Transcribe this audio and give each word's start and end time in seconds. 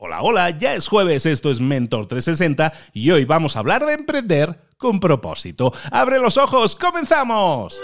Hola, 0.00 0.22
hola, 0.22 0.50
ya 0.50 0.74
es 0.74 0.86
jueves, 0.86 1.26
esto 1.26 1.50
es 1.50 1.60
Mentor 1.60 2.06
360 2.06 2.72
y 2.92 3.10
hoy 3.10 3.24
vamos 3.24 3.56
a 3.56 3.58
hablar 3.58 3.84
de 3.84 3.94
emprender 3.94 4.60
con 4.76 5.00
propósito. 5.00 5.72
¡Abre 5.90 6.20
los 6.20 6.36
ojos! 6.36 6.76
¡Comenzamos! 6.76 7.80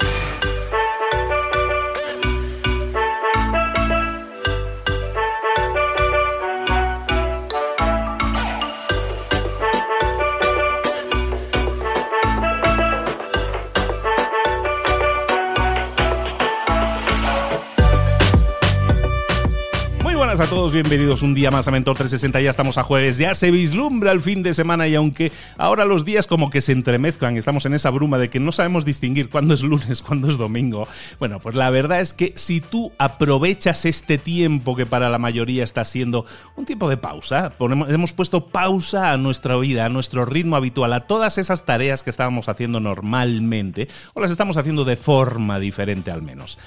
A 20.41 20.47
todos, 20.49 20.73
bienvenidos 20.73 21.23
un 21.23 21.33
día 21.33 21.53
más 21.53 21.69
a 21.69 21.71
Mentor 21.71 21.97
360, 21.97 22.41
ya 22.41 22.51
estamos 22.51 22.77
a 22.77 22.83
jueves, 22.83 23.19
ya 23.19 23.37
se 23.37 23.53
vislumbra 23.53 24.11
el 24.11 24.21
fin 24.21 24.43
de 24.43 24.53
semana 24.53 24.89
y 24.89 24.97
aunque 24.97 25.31
ahora 25.59 25.85
los 25.85 26.05
días 26.05 26.27
como 26.27 26.51
que 26.51 26.61
se 26.61 26.73
entremezclan, 26.73 27.37
estamos 27.37 27.67
en 27.67 27.75
esa 27.75 27.91
bruma 27.91 28.19
de 28.19 28.31
que 28.31 28.41
no 28.41 28.51
sabemos 28.51 28.85
distinguir 28.85 29.29
cuándo 29.29 29.55
es 29.55 29.63
lunes, 29.63 30.03
cuándo 30.07 30.29
es 30.29 30.37
domingo, 30.37 30.89
bueno, 31.21 31.39
pues 31.39 31.55
la 31.55 31.71
verdad 31.71 32.01
es 32.01 32.15
que 32.15 32.33
si 32.35 32.61
tú 32.61 32.91
aprovechas 32.99 33.85
este 33.85 34.19
tiempo 34.19 34.75
que 34.75 34.87
para 34.87 35.09
la 35.09 35.19
mayoría 35.19 35.63
está 35.63 35.85
siendo 35.85 36.27
un 36.57 36.67
tiempo 36.67 36.89
de 36.89 36.97
pausa, 36.97 37.53
hemos 37.61 38.13
puesto 38.13 38.49
pausa 38.49 39.13
a 39.13 39.17
nuestra 39.17 39.57
vida, 39.57 39.85
a 39.85 39.89
nuestro 39.89 40.25
ritmo 40.25 40.57
habitual, 40.57 40.95
a 40.95 41.07
todas 41.07 41.39
esas 41.39 41.65
tareas 41.65 42.03
que 42.03 42.11
estábamos 42.11 42.49
haciendo 42.49 42.81
normalmente 42.81 43.87
o 44.15 44.21
las 44.21 44.33
estamos 44.33 44.57
haciendo 44.57 44.85
de 44.85 44.97
forma 44.97 45.61
diferente 45.61 46.11
al 46.11 46.23
menos. 46.23 46.59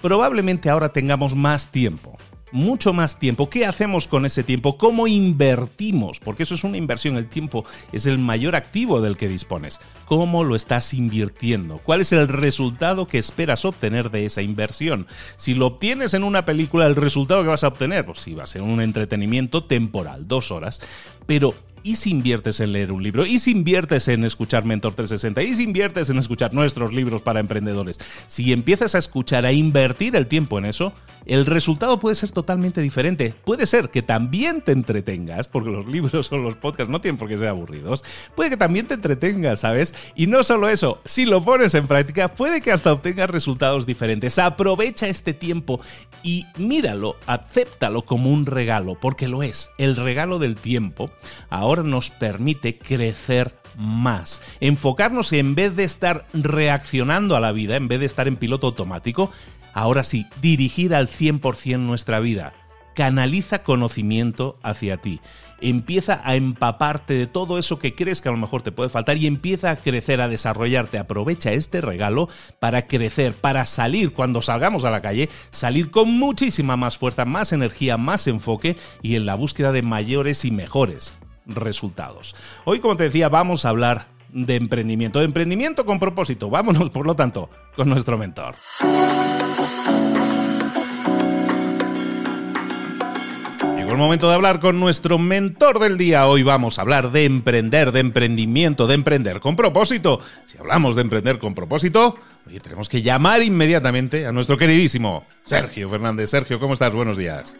Probablemente 0.00 0.70
ahora 0.70 0.88
tengamos 0.88 1.36
más 1.36 1.68
tiempo 1.68 2.18
mucho 2.52 2.92
más 2.92 3.18
tiempo. 3.18 3.50
¿Qué 3.50 3.66
hacemos 3.66 4.06
con 4.06 4.24
ese 4.26 4.44
tiempo? 4.44 4.78
¿Cómo 4.78 5.06
invertimos? 5.06 6.20
Porque 6.20 6.44
eso 6.44 6.54
es 6.54 6.64
una 6.64 6.76
inversión. 6.76 7.16
El 7.16 7.28
tiempo 7.28 7.64
es 7.92 8.06
el 8.06 8.18
mayor 8.18 8.54
activo 8.54 9.00
del 9.00 9.16
que 9.16 9.28
dispones. 9.28 9.80
¿Cómo 10.04 10.44
lo 10.44 10.54
estás 10.54 10.94
invirtiendo? 10.94 11.78
¿Cuál 11.78 12.02
es 12.02 12.12
el 12.12 12.28
resultado 12.28 13.06
que 13.06 13.18
esperas 13.18 13.64
obtener 13.64 14.10
de 14.10 14.26
esa 14.26 14.42
inversión? 14.42 15.06
Si 15.36 15.54
lo 15.54 15.66
obtienes 15.66 16.14
en 16.14 16.24
una 16.24 16.44
película, 16.44 16.86
el 16.86 16.96
resultado 16.96 17.42
que 17.42 17.48
vas 17.48 17.64
a 17.64 17.68
obtener, 17.68 18.06
pues 18.06 18.20
sí, 18.20 18.34
va 18.34 18.44
a 18.44 18.46
ser 18.46 18.62
un 18.62 18.80
entretenimiento 18.80 19.64
temporal, 19.64 20.28
dos 20.28 20.50
horas. 20.50 20.80
Pero 21.26 21.54
¿Y 21.84 21.96
si 21.96 22.10
inviertes 22.10 22.60
en 22.60 22.72
leer 22.72 22.92
un 22.92 23.02
libro? 23.02 23.26
¿Y 23.26 23.40
si 23.40 23.50
inviertes 23.50 24.06
en 24.06 24.24
escuchar 24.24 24.64
Mentor 24.64 24.94
360? 24.94 25.42
¿Y 25.42 25.54
si 25.56 25.64
inviertes 25.64 26.10
en 26.10 26.18
escuchar 26.18 26.54
nuestros 26.54 26.92
libros 26.92 27.22
para 27.22 27.40
emprendedores? 27.40 27.98
Si 28.28 28.52
empiezas 28.52 28.94
a 28.94 28.98
escuchar, 28.98 29.44
a 29.44 29.52
invertir 29.52 30.14
el 30.14 30.28
tiempo 30.28 30.58
en 30.58 30.66
eso, 30.66 30.92
el 31.26 31.44
resultado 31.44 31.98
puede 31.98 32.14
ser 32.14 32.30
totalmente 32.30 32.80
diferente. 32.80 33.34
Puede 33.44 33.66
ser 33.66 33.90
que 33.90 34.02
también 34.02 34.62
te 34.62 34.70
entretengas, 34.70 35.48
porque 35.48 35.70
los 35.70 35.88
libros 35.88 36.30
o 36.30 36.38
los 36.38 36.54
podcasts 36.54 36.90
no 36.90 37.00
tienen 37.00 37.18
por 37.18 37.28
qué 37.28 37.36
ser 37.36 37.48
aburridos. 37.48 38.04
Puede 38.36 38.50
que 38.50 38.56
también 38.56 38.86
te 38.86 38.94
entretengas, 38.94 39.60
¿sabes? 39.60 39.94
Y 40.14 40.28
no 40.28 40.44
solo 40.44 40.68
eso, 40.68 41.00
si 41.04 41.26
lo 41.26 41.42
pones 41.42 41.74
en 41.74 41.88
práctica, 41.88 42.28
puede 42.34 42.60
que 42.60 42.70
hasta 42.70 42.92
obtengas 42.92 43.30
resultados 43.30 43.86
diferentes. 43.86 44.38
Aprovecha 44.38 45.08
este 45.08 45.34
tiempo 45.34 45.80
y 46.22 46.46
míralo, 46.58 47.16
acéptalo 47.26 48.02
como 48.02 48.30
un 48.30 48.46
regalo, 48.46 48.96
porque 49.00 49.26
lo 49.26 49.42
es, 49.42 49.70
el 49.78 49.96
regalo 49.96 50.38
del 50.38 50.54
tiempo. 50.54 51.10
Ahora 51.50 51.71
nos 51.78 52.10
permite 52.10 52.76
crecer 52.78 53.54
más. 53.76 54.42
Enfocarnos 54.60 55.32
en 55.32 55.54
vez 55.54 55.76
de 55.76 55.84
estar 55.84 56.26
reaccionando 56.32 57.36
a 57.36 57.40
la 57.40 57.52
vida, 57.52 57.76
en 57.76 57.88
vez 57.88 58.00
de 58.00 58.06
estar 58.06 58.28
en 58.28 58.36
piloto 58.36 58.68
automático, 58.68 59.30
ahora 59.72 60.02
sí, 60.02 60.26
dirigir 60.40 60.94
al 60.94 61.08
100% 61.08 61.78
nuestra 61.78 62.20
vida. 62.20 62.54
Canaliza 62.94 63.62
conocimiento 63.62 64.58
hacia 64.62 64.98
ti. 64.98 65.20
Empieza 65.62 66.20
a 66.24 66.34
empaparte 66.34 67.14
de 67.14 67.26
todo 67.26 67.56
eso 67.56 67.78
que 67.78 67.94
crees 67.94 68.20
que 68.20 68.28
a 68.28 68.32
lo 68.32 68.36
mejor 68.36 68.62
te 68.62 68.72
puede 68.72 68.90
faltar 68.90 69.16
y 69.16 69.26
empieza 69.26 69.70
a 69.70 69.76
crecer, 69.76 70.20
a 70.20 70.28
desarrollarte. 70.28 70.98
Aprovecha 70.98 71.52
este 71.52 71.80
regalo 71.80 72.28
para 72.58 72.86
crecer, 72.86 73.32
para 73.32 73.64
salir 73.64 74.12
cuando 74.12 74.42
salgamos 74.42 74.84
a 74.84 74.90
la 74.90 75.00
calle, 75.00 75.30
salir 75.50 75.90
con 75.90 76.10
muchísima 76.10 76.76
más 76.76 76.98
fuerza, 76.98 77.24
más 77.24 77.52
energía, 77.52 77.96
más 77.96 78.26
enfoque 78.26 78.76
y 79.00 79.14
en 79.14 79.24
la 79.24 79.36
búsqueda 79.36 79.72
de 79.72 79.82
mayores 79.82 80.44
y 80.44 80.50
mejores 80.50 81.16
resultados. 81.46 82.34
Hoy, 82.64 82.80
como 82.80 82.96
te 82.96 83.04
decía, 83.04 83.28
vamos 83.28 83.64
a 83.64 83.70
hablar 83.70 84.06
de 84.32 84.56
emprendimiento, 84.56 85.18
de 85.18 85.26
emprendimiento 85.26 85.84
con 85.84 85.98
propósito. 85.98 86.50
Vámonos, 86.50 86.90
por 86.90 87.06
lo 87.06 87.14
tanto, 87.14 87.50
con 87.76 87.88
nuestro 87.88 88.18
mentor. 88.18 88.54
Llegó 93.76 93.92
el 93.92 93.98
momento 93.98 94.28
de 94.28 94.34
hablar 94.34 94.60
con 94.60 94.80
nuestro 94.80 95.18
mentor 95.18 95.78
del 95.78 95.98
día. 95.98 96.26
Hoy 96.26 96.42
vamos 96.42 96.78
a 96.78 96.82
hablar 96.82 97.12
de 97.12 97.24
emprender, 97.24 97.92
de 97.92 98.00
emprendimiento, 98.00 98.86
de 98.86 98.94
emprender 98.94 99.40
con 99.40 99.56
propósito. 99.56 100.20
Si 100.44 100.56
hablamos 100.58 100.96
de 100.96 101.02
emprender 101.02 101.38
con 101.38 101.54
propósito, 101.54 102.16
oye, 102.46 102.60
tenemos 102.60 102.88
que 102.88 103.02
llamar 103.02 103.42
inmediatamente 103.42 104.26
a 104.26 104.32
nuestro 104.32 104.56
queridísimo 104.56 105.26
Sergio 105.42 105.90
Fernández. 105.90 106.30
Sergio, 106.30 106.58
¿cómo 106.58 106.74
estás? 106.74 106.94
Buenos 106.94 107.16
días. 107.16 107.58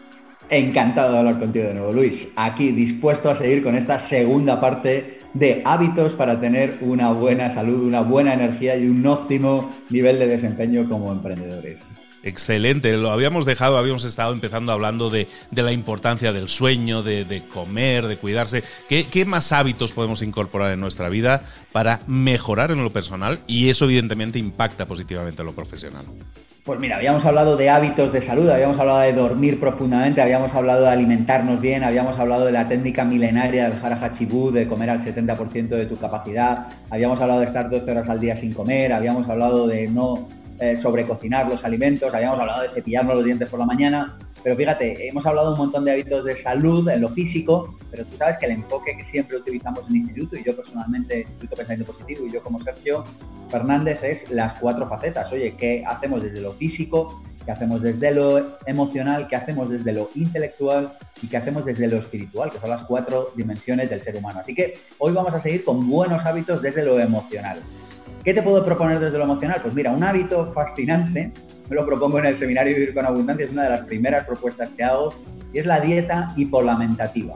Encantado 0.53 1.13
de 1.13 1.17
hablar 1.17 1.39
contigo 1.39 1.65
de 1.65 1.73
nuevo, 1.73 1.91
Luis. 1.91 2.31
Aquí 2.35 2.71
dispuesto 2.71 3.27
a 3.27 3.33
seguir 3.33 3.63
con 3.63 3.75
esta 3.75 3.97
segunda 3.97 4.61
parte 4.61 5.19
de 5.33 5.63
hábitos 5.65 6.13
para 6.13 6.39
tener 6.39 6.77
una 6.81 7.11
buena 7.11 7.49
salud, 7.49 7.87
una 7.87 8.01
buena 8.01 8.35
energía 8.35 8.77
y 8.77 8.85
un 8.85 9.03
óptimo 9.07 9.73
nivel 9.89 10.19
de 10.19 10.27
desempeño 10.27 10.87
como 10.87 11.11
emprendedores. 11.11 11.99
Excelente, 12.23 12.95
lo 12.95 13.11
habíamos 13.11 13.45
dejado, 13.45 13.77
habíamos 13.77 14.05
estado 14.05 14.31
empezando 14.31 14.71
hablando 14.71 15.09
de, 15.09 15.27
la 15.51 15.73
importancia 15.73 16.31
del 16.31 16.47
sueño, 16.47 17.03
de, 17.03 17.43
comer, 17.53 18.07
de 18.07 18.15
cuidarse. 18.15 18.63
¿Qué, 18.87 19.07
¿Qué, 19.07 19.25
más 19.25 19.51
hábitos 19.51 19.91
podemos 19.91 20.21
incorporar 20.21 20.71
en 20.71 20.79
nuestra 20.79 21.09
vida 21.09 21.43
para 21.73 21.99
mejorar 22.07 22.71
en 22.71 22.81
lo 22.81 22.91
personal? 22.91 23.39
Y 23.45 23.69
eso 23.69 23.85
evidentemente 23.85 24.39
impacta 24.39 24.85
positivamente 24.85 25.41
en 25.41 25.47
lo 25.47 25.53
profesional. 25.53 26.05
Pues 26.63 26.79
mira, 26.79 26.95
habíamos 26.95 27.25
hablado 27.25 27.57
de 27.57 27.69
hábitos 27.69 28.13
de 28.13 28.21
salud, 28.21 28.49
habíamos 28.49 28.79
hablado 28.79 28.99
de 28.99 29.11
dormir 29.11 29.59
profundamente, 29.59 30.21
habíamos 30.21 30.53
hablado 30.53 30.83
de 30.83 30.91
alimentarnos 30.91 31.59
bien, 31.59 31.83
habíamos 31.83 32.17
hablado 32.17 32.45
de 32.45 32.53
la 32.53 32.69
técnica 32.69 33.03
milenaria 33.03 33.67
del 33.67 33.83
Harahachibú, 33.83 34.49
de 34.49 34.65
comer 34.65 34.91
al 34.91 35.03
70% 35.03 35.67
de 35.67 35.85
tu 35.87 35.97
capacidad, 35.97 36.67
habíamos 36.89 37.19
hablado 37.19 37.41
de 37.41 37.47
estar 37.47 37.69
12 37.69 37.91
horas 37.91 38.07
al 38.07 38.21
día 38.21 38.37
sin 38.37 38.53
comer, 38.53 38.93
habíamos 38.93 39.27
hablado 39.27 39.67
de 39.67 39.89
no 39.89 40.29
eh, 40.63 40.77
sobrecocinar 40.77 41.49
los 41.49 41.65
alimentos, 41.65 42.13
habíamos 42.13 42.39
hablado 42.39 42.61
de 42.61 42.69
cepillarnos 42.69 43.17
los 43.17 43.25
dientes 43.25 43.49
por 43.49 43.59
la 43.59 43.65
mañana. 43.65 44.17
Pero 44.41 44.55
fíjate, 44.55 45.09
hemos 45.09 45.25
hablado 45.25 45.51
un 45.51 45.57
montón 45.57 45.83
de 45.83 45.91
hábitos 45.91 46.23
de 46.23 46.37
salud 46.37 46.87
en 46.87 47.01
lo 47.01 47.09
físico, 47.09 47.75
pero 47.91 48.05
tú 48.05 48.15
sabes 48.15 48.37
que 48.37 48.45
el 48.45 48.53
enfoque 48.53 48.95
que 48.95 49.03
siempre 49.03 49.35
utilizamos 49.35 49.81
en 49.81 49.87
el 49.87 49.95
instituto, 49.97 50.37
y 50.37 50.43
yo 50.45 50.55
personalmente, 50.55 51.23
Instituto 51.23 51.57
Pensamiento 51.57 51.91
Positivo, 51.91 52.25
y 52.25 52.31
yo 52.31 52.41
como 52.41 52.61
Sergio 52.61 53.03
Fernández, 53.49 54.03
es 54.03 54.31
las 54.31 54.53
cuatro 54.53 54.87
facetas. 54.87 55.29
Oye, 55.33 55.53
¿qué 55.57 55.83
hacemos 55.85 56.23
desde 56.23 56.39
lo 56.39 56.53
físico? 56.53 57.21
¿Qué 57.43 57.51
hacemos 57.51 57.81
desde 57.81 58.11
lo 58.11 58.57
emocional? 58.65 59.27
¿Qué 59.27 59.35
hacemos 59.35 59.69
desde 59.69 59.91
lo 59.91 60.09
intelectual? 60.15 60.93
¿Y 61.21 61.27
qué 61.27 61.35
hacemos 61.35 61.65
desde 61.65 61.89
lo 61.89 61.97
espiritual? 61.97 62.49
Que 62.49 62.59
son 62.59 62.69
las 62.69 62.83
cuatro 62.83 63.31
dimensiones 63.35 63.89
del 63.89 64.01
ser 64.01 64.15
humano. 64.15 64.39
Así 64.39 64.55
que 64.55 64.75
hoy 64.97 65.11
vamos 65.11 65.33
a 65.33 65.41
seguir 65.41 65.65
con 65.65 65.89
buenos 65.89 66.25
hábitos 66.25 66.61
desde 66.61 66.85
lo 66.85 67.01
emocional. 67.01 67.59
¿Qué 68.23 68.33
te 68.33 68.41
puedo 68.41 68.63
proponer 68.63 68.99
desde 68.99 69.17
lo 69.17 69.25
emocional? 69.25 69.59
Pues 69.61 69.73
mira, 69.73 69.91
un 69.91 70.01
hábito 70.01 70.49
fascinante 70.53 71.33
me 71.69 71.75
lo 71.75 71.85
propongo 71.85 72.19
en 72.19 72.25
el 72.27 72.37
seminario 72.37 72.73
Vivir 72.73 72.93
con 72.93 73.05
Abundancia, 73.05 73.45
es 73.45 73.51
una 73.51 73.63
de 73.63 73.69
las 73.71 73.81
primeras 73.81 74.25
propuestas 74.25 74.69
que 74.71 74.83
hago, 74.83 75.13
y 75.51 75.59
es 75.59 75.65
la 75.65 75.81
dieta 75.81 76.33
hipolamentativa. 76.37 77.35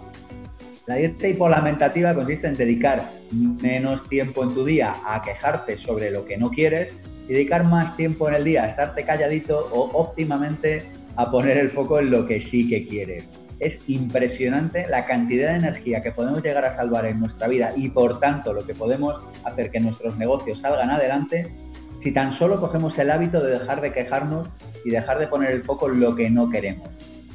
La 0.86 0.96
dieta 0.96 1.28
hipolamentativa 1.28 2.14
consiste 2.14 2.48
en 2.48 2.56
dedicar 2.56 3.04
menos 3.32 4.08
tiempo 4.08 4.44
en 4.44 4.54
tu 4.54 4.64
día 4.64 4.96
a 5.06 5.22
quejarte 5.22 5.78
sobre 5.78 6.10
lo 6.10 6.24
que 6.24 6.38
no 6.38 6.50
quieres 6.50 6.94
y 7.28 7.34
dedicar 7.34 7.66
más 7.66 7.98
tiempo 7.98 8.30
en 8.30 8.36
el 8.36 8.46
día 8.46 8.64
a 8.64 8.68
estarte 8.68 9.04
calladito 9.04 9.68
o 9.74 9.92
óptimamente 9.94 10.84
a 11.18 11.30
poner 11.30 11.58
el 11.58 11.70
foco 11.70 12.00
en 12.00 12.12
lo 12.12 12.26
que 12.26 12.40
sí 12.40 12.70
que 12.70 12.88
quieres. 12.88 13.26
Es 13.60 13.80
impresionante 13.88 14.88
la 14.88 15.06
cantidad 15.06 15.52
de 15.52 15.58
energía 15.58 16.02
que 16.02 16.12
podemos 16.12 16.44
llegar 16.44 16.66
a 16.66 16.72
salvar 16.72 17.06
en 17.06 17.20
nuestra 17.20 17.48
vida 17.48 17.72
y 17.76 17.90
por 17.90 18.20
tanto 18.20 18.54
lo 18.54 18.66
que 18.66 18.76
podemos 18.76 19.20
hacer 19.44 19.72
que 19.72 19.80
nuestros 19.80 20.18
negocios 20.18 20.60
salgan 20.60 20.92
adelante 20.92 21.52
si 22.00 22.12
tan 22.12 22.32
solo 22.32 22.60
cogemos 22.60 22.98
el 23.00 23.10
hábito 23.10 23.42
de 23.42 23.58
dejar 23.58 23.82
de 23.82 23.92
quejarnos 23.92 24.48
y 24.86 24.92
dejar 24.92 25.20
de 25.20 25.28
poner 25.28 25.52
el 25.52 25.64
foco 25.64 25.90
en 25.90 26.00
lo 26.00 26.16
que 26.16 26.30
no 26.30 26.50
queremos. 26.50 26.88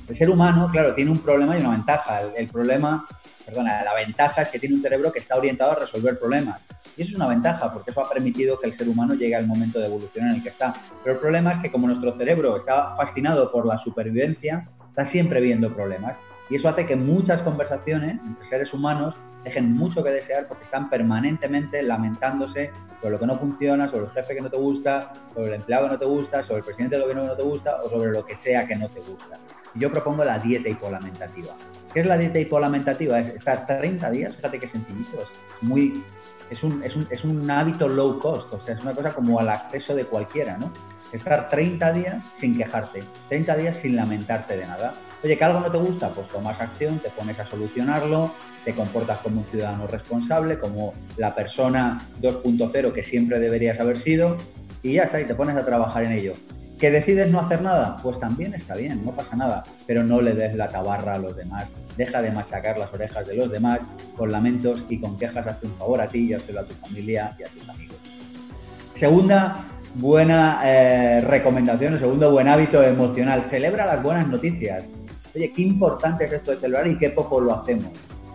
El 0.08 0.16
ser 0.16 0.30
humano, 0.30 0.68
claro, 0.70 0.94
tiene 0.94 1.10
un 1.10 1.18
problema 1.18 1.56
y 1.56 1.60
una 1.60 1.70
ventaja. 1.70 2.20
El, 2.36 2.46
problema, 2.48 3.06
perdona, 3.44 3.82
la 3.82 3.94
ventaja 3.94 4.42
es 4.42 4.48
que 4.48 4.58
tiene 4.58 4.74
un 4.74 4.82
cerebro 4.82 5.12
que 5.12 5.18
está 5.18 5.36
orientado 5.36 5.72
a 5.72 5.76
resolver 5.76 6.18
problemas. 6.18 6.60
Y 6.96 7.02
eso 7.02 7.12
es 7.12 7.16
una 7.16 7.28
ventaja, 7.28 7.72
porque 7.72 7.90
eso 7.90 8.00
ha 8.00 8.10
permitido 8.10 8.58
que 8.58 8.66
el 8.66 8.74
ser 8.74 8.88
humano 8.88 9.14
llegue 9.14 9.34
al 9.34 9.46
momento 9.46 9.78
de 9.78 9.86
evolución 9.86 10.28
en 10.28 10.34
el 10.34 10.42
que 10.42 10.50
está. 10.50 10.74
Pero 11.02 11.14
el 11.14 11.20
problema 11.20 11.52
es 11.52 11.58
que 11.58 11.70
como 11.70 11.86
nuestro 11.86 12.16
cerebro 12.16 12.56
está 12.56 12.94
fascinado 12.96 13.50
por 13.50 13.64
la 13.64 13.78
supervivencia, 13.78 14.68
está 14.92 15.06
siempre 15.06 15.40
viendo 15.40 15.74
problemas. 15.74 16.20
Y 16.50 16.56
eso 16.56 16.68
hace 16.68 16.84
que 16.86 16.96
muchas 16.96 17.40
conversaciones 17.40 18.20
entre 18.26 18.44
seres 18.44 18.74
humanos 18.74 19.14
dejen 19.42 19.72
mucho 19.72 20.04
que 20.04 20.10
desear 20.10 20.46
porque 20.46 20.64
están 20.64 20.90
permanentemente 20.90 21.82
lamentándose 21.82 22.70
sobre 23.00 23.12
lo 23.12 23.18
que 23.18 23.26
no 23.26 23.38
funciona, 23.38 23.88
sobre 23.88 24.04
el 24.04 24.10
jefe 24.12 24.34
que 24.34 24.42
no 24.42 24.50
te 24.50 24.58
gusta, 24.58 25.14
sobre 25.32 25.48
el 25.48 25.54
empleado 25.54 25.86
que 25.86 25.92
no 25.92 25.98
te 25.98 26.04
gusta, 26.04 26.42
sobre 26.42 26.58
el 26.58 26.64
presidente 26.64 26.96
del 26.96 27.04
gobierno 27.04 27.22
que 27.22 27.28
no 27.30 27.36
te 27.36 27.42
gusta 27.42 27.82
o 27.82 27.88
sobre 27.88 28.12
lo 28.12 28.22
que 28.22 28.36
sea 28.36 28.66
que 28.66 28.76
no 28.76 28.86
te 28.90 29.00
gusta. 29.00 29.38
Yo 29.74 29.90
propongo 29.90 30.24
la 30.24 30.38
dieta 30.38 30.68
hipolamentativa. 30.68 31.56
¿Qué 31.92 32.00
es 32.00 32.06
la 32.06 32.16
dieta 32.16 32.38
hipolamentativa? 32.38 33.18
Es 33.18 33.28
estar 33.28 33.66
30 33.66 34.10
días, 34.10 34.36
fíjate 34.36 34.58
qué 34.58 34.66
sencillito, 34.66 35.22
es 35.22 35.32
muy... 35.60 36.04
Es 36.50 36.62
un, 36.62 36.82
es, 36.82 36.96
un, 36.96 37.06
es 37.10 37.24
un 37.24 37.50
hábito 37.50 37.88
low 37.88 38.18
cost, 38.18 38.52
o 38.52 38.60
sea, 38.60 38.74
es 38.74 38.82
una 38.82 38.92
cosa 38.92 39.14
como 39.14 39.40
al 39.40 39.48
acceso 39.48 39.94
de 39.94 40.04
cualquiera, 40.04 40.58
¿no? 40.58 40.70
Estar 41.10 41.48
30 41.48 41.92
días 41.92 42.24
sin 42.34 42.58
quejarte, 42.58 43.02
30 43.30 43.56
días 43.56 43.76
sin 43.78 43.96
lamentarte 43.96 44.58
de 44.58 44.66
nada. 44.66 44.92
Oye, 45.24 45.38
que 45.38 45.44
algo 45.44 45.60
no 45.60 45.70
te 45.70 45.78
gusta, 45.78 46.10
pues 46.10 46.28
tomas 46.28 46.60
acción, 46.60 46.98
te 46.98 47.08
pones 47.08 47.38
a 47.38 47.46
solucionarlo, 47.46 48.34
te 48.66 48.74
comportas 48.74 49.18
como 49.20 49.40
un 49.40 49.46
ciudadano 49.46 49.86
responsable, 49.86 50.58
como 50.58 50.92
la 51.16 51.34
persona 51.34 52.02
2.0 52.20 52.92
que 52.92 53.02
siempre 53.02 53.38
deberías 53.38 53.80
haber 53.80 53.98
sido, 53.98 54.36
y 54.82 54.94
ya 54.94 55.04
está, 55.04 55.20
y 55.22 55.24
te 55.24 55.34
pones 55.34 55.56
a 55.56 55.64
trabajar 55.64 56.04
en 56.04 56.12
ello. 56.12 56.34
¿Que 56.82 56.90
decides 56.90 57.30
no 57.30 57.38
hacer 57.38 57.62
nada? 57.62 57.96
Pues 58.02 58.18
también 58.18 58.54
está 58.54 58.74
bien, 58.74 59.04
no 59.04 59.12
pasa 59.12 59.36
nada, 59.36 59.62
pero 59.86 60.02
no 60.02 60.20
le 60.20 60.34
des 60.34 60.52
la 60.56 60.66
tabarra 60.66 61.14
a 61.14 61.18
los 61.18 61.36
demás, 61.36 61.68
deja 61.96 62.20
de 62.20 62.32
machacar 62.32 62.76
las 62.76 62.92
orejas 62.92 63.24
de 63.24 63.36
los 63.36 63.48
demás 63.52 63.78
con 64.16 64.32
lamentos 64.32 64.82
y 64.88 64.98
con 64.98 65.16
quejas, 65.16 65.46
hazte 65.46 65.68
un 65.68 65.74
favor 65.74 66.00
a 66.00 66.08
ti 66.08 66.30
y 66.30 66.32
hazlo 66.34 66.58
a 66.58 66.64
tu 66.64 66.74
familia 66.74 67.36
y 67.38 67.44
a 67.44 67.46
tus 67.46 67.68
amigos. 67.68 67.98
Segunda 68.96 69.64
buena 69.94 70.60
eh, 70.64 71.20
recomendación, 71.20 72.00
segundo 72.00 72.32
buen 72.32 72.48
hábito 72.48 72.82
emocional, 72.82 73.44
celebra 73.48 73.86
las 73.86 74.02
buenas 74.02 74.26
noticias. 74.26 74.82
Oye, 75.36 75.52
qué 75.52 75.62
importante 75.62 76.24
es 76.24 76.32
esto 76.32 76.50
de 76.50 76.56
celebrar 76.56 76.88
y 76.88 76.98
qué 76.98 77.10
poco 77.10 77.40
lo 77.40 77.60
hacemos. 77.60 77.92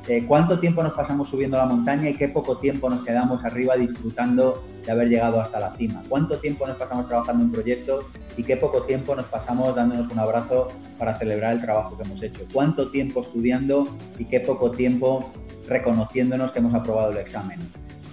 Eh, 0.10 0.24
cuánto 0.26 0.58
tiempo 0.58 0.82
nos 0.82 0.94
pasamos 0.94 1.28
subiendo 1.28 1.58
la 1.58 1.66
montaña 1.66 2.10
y 2.10 2.14
qué 2.14 2.30
poco 2.30 2.60
tiempo 2.60 2.90
nos 2.90 3.04
quedamos 3.04 3.44
arriba 3.44 3.76
disfrutando 3.76 4.64
de 4.86 4.90
haber 4.90 5.10
llegado 5.10 5.42
hasta 5.42 5.60
la 5.60 5.74
cima. 5.74 6.02
Cuánto 6.08 6.40
tiempo 6.40 6.66
nos 6.66 6.78
pasamos 6.78 7.10
trabajando 7.10 7.44
en 7.44 7.52
proyectos 7.52 8.06
y 8.38 8.44
qué 8.44 8.56
poco 8.56 8.84
tiempo 8.84 9.16
nos 9.18 9.26
pasamos 9.26 9.76
dándonos 9.76 10.10
un 10.10 10.18
abrazo 10.18 10.70
para 10.98 11.18
celebrar 11.20 11.54
el 11.54 11.62
trabajo 11.62 11.98
que 11.98 12.04
hemos 12.04 12.24
hecho. 12.24 12.40
Cuánto 12.54 12.90
tiempo 12.90 13.20
estudiando 13.20 13.98
y 14.18 14.24
qué 14.24 14.40
poco 14.40 14.72
tiempo 14.72 15.30
reconociéndonos 15.68 16.54
que 16.54 16.60
hemos 16.60 16.74
aprobado 16.74 17.12
el 17.12 17.18
examen. 17.18 17.60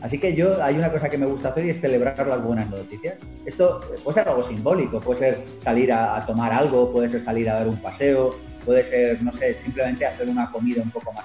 Así 0.01 0.19
que 0.19 0.35
yo 0.35 0.63
hay 0.65 0.77
una 0.77 0.91
cosa 0.91 1.09
que 1.09 1.17
me 1.17 1.27
gusta 1.27 1.51
hacer 1.51 1.65
y 1.65 1.71
es 1.71 1.81
celebrar 1.81 2.27
las 2.27 2.43
buenas 2.43 2.69
noticias. 2.69 3.19
Esto 3.47 3.81
puede 4.03 4.19
ser 4.19 4.29
algo 4.29 4.43
simbólico, 4.43 4.99
puede 4.99 5.21
ser 5.21 5.45
salir 5.63 5.93
a, 5.93 6.17
a 6.17 6.27
tomar 6.27 6.53
algo, 6.53 6.91
puede 6.91 7.09
ser 7.09 7.21
salir 7.21 7.49
a 7.49 7.55
dar 7.55 7.69
un 7.69 7.77
paseo, 7.77 8.35
puede 8.65 8.83
ser, 8.83 9.23
no 9.23 9.33
sé, 9.33 9.55
simplemente 9.55 10.05
hacer 10.05 10.29
una 10.29 10.51
comida 10.51 10.83
un 10.83 10.91
poco 10.91 11.13
más 11.13 11.25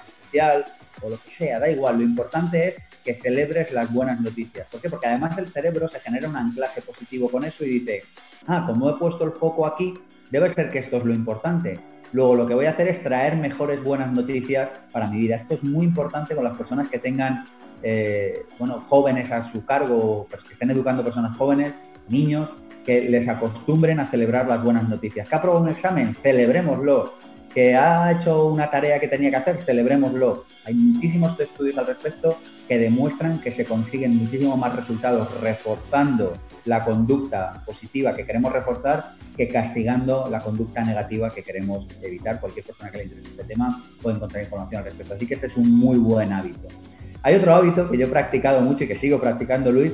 o 1.02 1.10
lo 1.10 1.22
que 1.22 1.30
sea, 1.30 1.60
da 1.60 1.70
igual. 1.70 1.98
Lo 1.98 2.04
importante 2.04 2.70
es 2.70 2.78
que 3.04 3.16
celebres 3.16 3.72
las 3.72 3.92
buenas 3.92 4.20
noticias. 4.20 4.68
¿Por 4.70 4.82
qué? 4.82 4.90
Porque 4.90 5.08
además 5.08 5.38
el 5.38 5.48
cerebro 5.48 5.88
se 5.88 6.00
genera 6.00 6.30
un 6.30 6.36
anclaje 6.36 6.82
positivo 6.82 7.30
con 7.30 7.44
eso 7.44 7.66
y 7.66 7.80
dice, 7.80 8.04
ah, 8.48 8.66
como 8.68 8.90
he 8.90 8.94
puesto 8.98 9.24
el 9.24 9.32
foco 9.32 9.66
aquí, 9.66 9.94
debe 10.30 10.50
ser 10.50 10.70
que 10.70 10.80
esto 10.80 10.98
es 10.98 11.06
lo 11.06 11.14
importante. 11.14 11.80
Luego 12.12 12.36
lo 12.36 12.48
que 12.48 12.56
voy 12.56 12.66
a 12.66 12.72
hacer 12.72 12.88
es 12.88 13.02
traer 13.04 13.36
mejores 13.36 13.84
buenas 13.84 14.12
noticias 14.12 14.70
para 14.92 15.08
mi 15.08 15.20
vida. 15.20 15.36
Esto 15.36 15.56
es 15.56 15.64
muy 15.64 15.86
importante 15.86 16.36
con 16.36 16.44
las 16.44 16.58
personas 16.58 16.88
que 16.88 17.00
tengan, 17.00 17.46
eh, 17.84 18.46
bueno, 18.58 18.84
jóvenes 18.90 19.32
a 19.32 19.44
su 19.44 19.64
cargo, 19.64 20.26
pues 20.30 20.44
que 20.44 20.54
estén 20.54 20.72
educando 20.72 21.04
personas 21.04 21.38
jóvenes, 21.38 21.74
niños, 22.08 22.50
que 22.86 23.02
les 23.02 23.28
acostumbren 23.28 24.00
a 24.00 24.10
celebrar 24.10 24.48
las 24.48 24.64
buenas 24.64 24.90
noticias. 24.90 25.28
¿Que 25.28 25.36
ha 25.36 25.38
aprobado 25.38 25.64
un 25.64 25.70
examen? 25.70 26.18
Celebrémoslo 26.24 27.14
que 27.54 27.76
ha 27.76 28.12
hecho 28.12 28.46
una 28.46 28.70
tarea 28.70 29.00
que 29.00 29.08
tenía 29.08 29.30
que 29.30 29.36
hacer, 29.38 29.64
celebrémoslo. 29.66 30.46
Hay 30.66 30.74
muchísimos 30.74 31.40
estudios 31.40 31.78
al 31.78 31.88
respecto 31.88 32.38
que 32.68 32.78
demuestran 32.78 33.40
que 33.42 33.52
se 33.52 33.66
consiguen 33.66 34.18
muchísimos 34.18 34.58
más 34.58 34.76
resultados 34.76 35.28
reforzando 35.42 36.34
la 36.66 36.84
conducta 36.86 37.64
positiva 37.66 38.14
que 38.14 38.26
queremos 38.26 38.54
reforzar 38.54 39.16
que 39.36 39.48
castigando 39.48 40.28
la 40.30 40.40
conducta 40.40 40.84
negativa 40.84 41.30
que 41.32 41.42
queremos 41.42 41.88
evitar. 42.02 42.40
Cualquier 42.40 42.66
persona 42.66 42.92
que 42.92 43.00
le 43.00 43.04
interese 43.06 43.30
este 43.30 43.44
tema 43.46 43.84
puede 44.02 44.18
encontrar 44.18 44.44
información 44.44 44.80
al 44.80 44.86
respecto. 44.86 45.16
Así 45.16 45.26
que 45.26 45.34
este 45.34 45.48
es 45.48 45.58
un 45.58 45.72
muy 45.72 45.98
buen 45.98 46.32
hábito. 46.32 46.68
Hay 47.24 47.36
otro 47.36 47.56
hábito 47.56 47.90
que 47.90 47.98
yo 47.98 48.06
he 48.06 48.10
practicado 48.10 48.62
mucho 48.62 48.84
y 48.84 48.88
que 48.88 48.96
sigo 48.96 49.20
practicando, 49.20 49.72
Luis, 49.72 49.94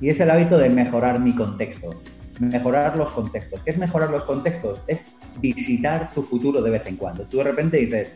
y 0.00 0.08
es 0.08 0.20
el 0.20 0.30
hábito 0.30 0.56
de 0.56 0.70
mejorar 0.70 1.18
mi 1.18 1.34
contexto 1.34 2.00
mejorar 2.40 2.96
los 2.96 3.10
contextos. 3.10 3.60
¿Qué 3.64 3.70
es 3.70 3.78
mejorar 3.78 4.10
los 4.10 4.24
contextos? 4.24 4.80
Es 4.86 5.04
visitar 5.40 6.12
tu 6.12 6.22
futuro 6.22 6.62
de 6.62 6.70
vez 6.70 6.86
en 6.86 6.96
cuando. 6.96 7.24
Tú 7.24 7.38
de 7.38 7.44
repente 7.44 7.78
dices, 7.78 8.12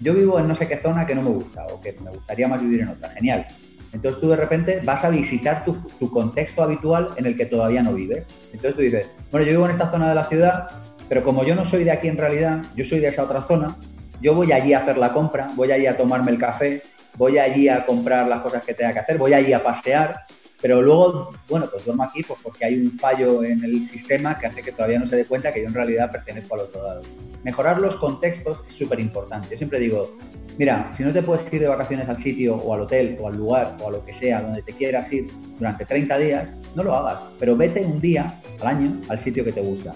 yo 0.00 0.14
vivo 0.14 0.38
en 0.38 0.48
no 0.48 0.54
sé 0.54 0.68
qué 0.68 0.76
zona 0.76 1.06
que 1.06 1.14
no 1.14 1.22
me 1.22 1.30
gusta 1.30 1.66
o 1.66 1.80
que 1.80 1.96
me 2.02 2.10
gustaría 2.10 2.48
más 2.48 2.62
vivir 2.62 2.80
en 2.80 2.88
otra. 2.88 3.10
Genial. 3.10 3.46
Entonces 3.92 4.20
tú 4.20 4.28
de 4.28 4.36
repente 4.36 4.80
vas 4.84 5.04
a 5.04 5.10
visitar 5.10 5.64
tu, 5.64 6.10
contexto 6.10 6.62
habitual 6.62 7.08
en 7.16 7.26
el 7.26 7.36
que 7.36 7.46
todavía 7.46 7.82
no 7.82 7.94
vives. 7.94 8.24
Entonces 8.52 8.76
tú 8.76 8.82
dices, 8.82 9.08
bueno, 9.30 9.46
yo 9.46 9.52
vivo 9.52 9.64
en 9.64 9.70
esta 9.70 9.90
zona 9.90 10.08
de 10.10 10.14
la 10.14 10.24
ciudad, 10.24 10.68
pero 11.08 11.24
como 11.24 11.44
yo 11.44 11.54
no 11.54 11.64
soy 11.64 11.84
de 11.84 11.90
aquí 11.90 12.08
en 12.08 12.18
realidad, 12.18 12.62
yo 12.76 12.84
soy 12.84 13.00
de 13.00 13.08
esa 13.08 13.22
otra 13.22 13.40
zona, 13.40 13.76
yo 14.20 14.34
voy 14.34 14.52
allí 14.52 14.74
a 14.74 14.80
hacer 14.80 14.98
la 14.98 15.12
compra, 15.12 15.48
voy 15.54 15.72
allí 15.72 15.86
a 15.86 15.96
tomarme 15.96 16.30
el 16.32 16.38
café, 16.38 16.82
voy 17.16 17.38
allí 17.38 17.68
a 17.68 17.86
comprar 17.86 18.28
las 18.28 18.40
cosas 18.40 18.64
que 18.64 18.74
tenga 18.74 18.92
que 18.92 18.98
hacer, 18.98 19.16
voy 19.16 19.32
allí 19.32 19.52
a 19.52 19.62
pasear 19.62 20.26
pero 20.60 20.82
luego, 20.82 21.30
bueno, 21.48 21.66
pues 21.70 21.84
duermo 21.84 22.02
aquí 22.02 22.22
pues 22.22 22.40
porque 22.42 22.64
hay 22.64 22.80
un 22.80 22.98
fallo 22.98 23.44
en 23.44 23.62
el 23.62 23.86
sistema 23.86 24.38
que 24.38 24.46
hace 24.46 24.62
que 24.62 24.72
todavía 24.72 24.98
no 24.98 25.06
se 25.06 25.16
dé 25.16 25.24
cuenta 25.24 25.52
que 25.52 25.62
yo 25.62 25.68
en 25.68 25.74
realidad 25.74 26.10
pertenezco 26.10 26.54
al 26.54 26.62
otro 26.62 26.82
lado. 26.82 27.00
Mejorar 27.44 27.78
los 27.78 27.96
contextos 27.96 28.62
es 28.66 28.72
súper 28.72 28.98
importante. 28.98 29.48
Yo 29.52 29.56
siempre 29.56 29.78
digo, 29.78 30.16
mira, 30.58 30.92
si 30.96 31.04
no 31.04 31.12
te 31.12 31.22
puedes 31.22 31.52
ir 31.52 31.60
de 31.60 31.68
vacaciones 31.68 32.08
al 32.08 32.18
sitio 32.18 32.56
o 32.56 32.74
al 32.74 32.80
hotel 32.80 33.16
o 33.20 33.28
al 33.28 33.36
lugar 33.36 33.76
o 33.80 33.88
a 33.88 33.92
lo 33.92 34.04
que 34.04 34.12
sea 34.12 34.42
donde 34.42 34.62
te 34.62 34.72
quieras 34.72 35.12
ir 35.12 35.28
durante 35.58 35.84
30 35.84 36.18
días, 36.18 36.50
no 36.74 36.82
lo 36.82 36.94
hagas, 36.94 37.20
pero 37.38 37.56
vete 37.56 37.84
un 37.84 38.00
día 38.00 38.40
al 38.60 38.66
año 38.66 39.00
al 39.08 39.18
sitio 39.20 39.44
que 39.44 39.52
te 39.52 39.60
gusta. 39.60 39.94